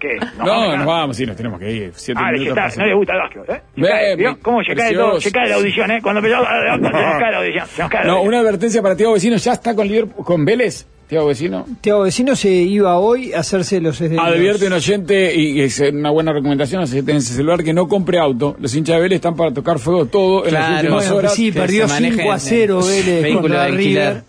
¿qué? 0.00 0.16
No, 0.38 0.44
vamos, 0.46 0.76
nos 0.78 0.86
vamos, 0.86 1.16
sí, 1.16 1.26
nos 1.26 1.36
tenemos 1.36 1.58
que 1.58 1.70
ir. 1.72 1.92
Siete 1.94 2.20
Ah, 2.24 2.30
minutos 2.32 2.58
está, 2.68 2.80
no 2.80 2.86
le 2.88 2.94
gusta 2.94 3.12
el 3.14 3.18
básquet, 3.18 3.42
¿eh? 3.50 3.62
Se 3.74 3.80
Ve, 3.80 3.88
cae, 3.88 4.36
¿Cómo 4.42 4.62
se 4.62 4.74
cae, 4.74 4.94
todo, 4.94 5.20
se 5.20 5.32
cae 5.32 5.48
la 5.48 5.54
audición, 5.56 5.90
eh? 5.90 5.98
Cuando 6.02 6.20
empezó 6.20 6.38
se 6.44 6.78
nos 6.78 6.90
cae 7.20 7.32
la 7.32 7.38
audición, 7.38 7.66
se 7.66 7.82
nos 7.82 7.90
cae 7.90 8.00
la 8.02 8.06
No, 8.06 8.12
audición. 8.14 8.28
una 8.28 8.40
advertencia 8.40 8.82
para 8.82 8.96
Tiago 8.96 9.14
Vecino, 9.14 9.36
ya 9.36 9.52
está 9.52 9.74
con, 9.74 9.88
Liverpool- 9.88 10.24
con 10.24 10.44
Vélez, 10.44 10.86
Tiago 11.08 11.26
Vecino. 11.28 11.64
Teo 11.80 12.02
Vecino 12.02 12.34
se 12.34 12.48
iba 12.50 12.98
hoy 12.98 13.32
a 13.32 13.38
hacerse 13.40 13.80
los... 13.80 14.00
los- 14.00 14.18
Advierte 14.18 14.66
un 14.66 14.72
oyente, 14.72 15.34
y 15.36 15.60
es 15.60 15.78
una 15.80 16.10
buena 16.10 16.32
recomendación, 16.32 16.84
tenés 17.04 17.24
ese 17.26 17.34
celular, 17.34 17.62
que 17.62 17.72
no 17.72 17.86
compre 17.86 18.18
auto. 18.18 18.56
Los 18.60 18.74
hinchas 18.74 18.96
de 18.96 19.02
Vélez 19.02 19.16
están 19.16 19.36
para 19.36 19.52
tocar 19.52 19.78
fuego 19.78 20.06
todo 20.06 20.46
en 20.46 20.54
las 20.54 20.66
Claro. 20.66 20.74
últimas 20.82 21.04
Bueno, 21.04 21.12
que 21.12 21.18
horas. 21.18 21.34
sí, 21.34 21.52
que 21.52 21.60
perdió 21.60 21.86
se 21.88 21.94
manejen 21.94 22.18
5 22.18 22.32
a 22.32 22.38
0 22.38 22.80
en 22.80 22.88
Vélez 22.88 23.22
vehículo 23.22 23.42
contra 23.42 23.64
de. 23.66 23.70
River. 23.72 24.22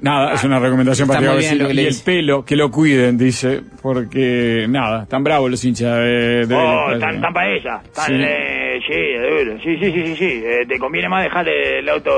Nada, 0.00 0.34
es 0.34 0.44
una 0.44 0.58
recomendación 0.58 1.08
para 1.08 1.20
Tiago 1.20 1.36
Vecino. 1.36 1.70
Y 1.70 1.78
el 1.80 1.94
pelo, 2.04 2.44
que 2.44 2.56
lo 2.56 2.70
cuiden, 2.70 3.16
dice, 3.16 3.62
porque 3.80 4.66
nada, 4.68 5.04
están 5.04 5.24
bravos 5.24 5.50
los 5.50 5.64
hinchas 5.64 5.96
de, 5.96 6.46
de 6.46 6.54
Oh, 6.54 6.86
Vélez. 6.90 7.02
están, 7.02 7.32
para 7.32 7.54
ella. 7.56 7.80
Sí. 8.06 8.12
eh. 8.12 8.50
Sí, 8.86 9.76
sí, 9.78 9.92
sí, 9.92 9.92
sí, 10.06 10.16
sí. 10.16 10.42
Eh, 10.44 10.66
te 10.68 10.78
conviene 10.78 11.08
más 11.08 11.22
dejar 11.24 11.48
el 11.48 11.88
auto 11.88 12.10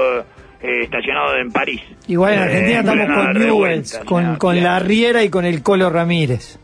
eh, 0.67 0.83
estacionado 0.85 1.37
en 1.37 1.51
París. 1.53 1.81
Igual 2.09 2.33
en 2.35 2.39
Eh, 2.39 2.43
Argentina 2.43 2.79
estamos 2.81 3.05
plena 3.07 3.15
con 3.25 3.33
Newells, 3.43 3.99
con, 4.05 4.37
con 4.37 4.63
la 4.63 4.79
Riera 4.81 5.23
y 5.23 5.29
con 5.31 5.45
el 5.45 5.63
Colo 5.63 5.91
Ramírez. 5.91 6.59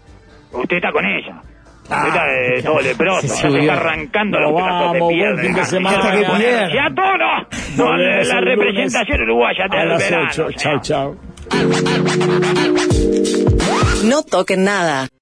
Usted 0.53 0.77
está 0.77 0.93
con 0.93 1.05
ella. 1.07 1.43
Ah, 1.91 2.07
Usted 2.07 2.09
está 2.09 2.27
eh, 2.29 2.63
todo 2.63 2.81
leproso. 2.81 3.29
se 3.29 3.43
Ya 3.43 3.51
se 3.51 3.59
está 3.61 3.73
arrancando 3.75 4.39
No, 4.41 4.51
los 4.51 4.63
pedazos 4.63 4.93
de 4.93 4.99
buen 5.01 5.39
fin 5.39 5.55
de 5.55 5.65
semana. 5.65 5.99
hasta 5.99 6.13
que 6.13 6.25
pierda. 6.43 6.69
¡Ya 6.75 6.95
tono! 6.95 7.47
No, 7.77 7.97
la 7.97 8.07
lunes 8.41 8.45
representación 8.45 9.23
uruguaya 9.23 9.65
del 9.71 9.89
las 9.89 9.99
verano. 10.11 10.29
8. 10.29 10.51
Chau, 10.53 10.59
señor. 10.59 10.81
chau. 10.83 11.17
No 14.05 14.23
toquen 14.23 14.65
nada. 14.65 15.09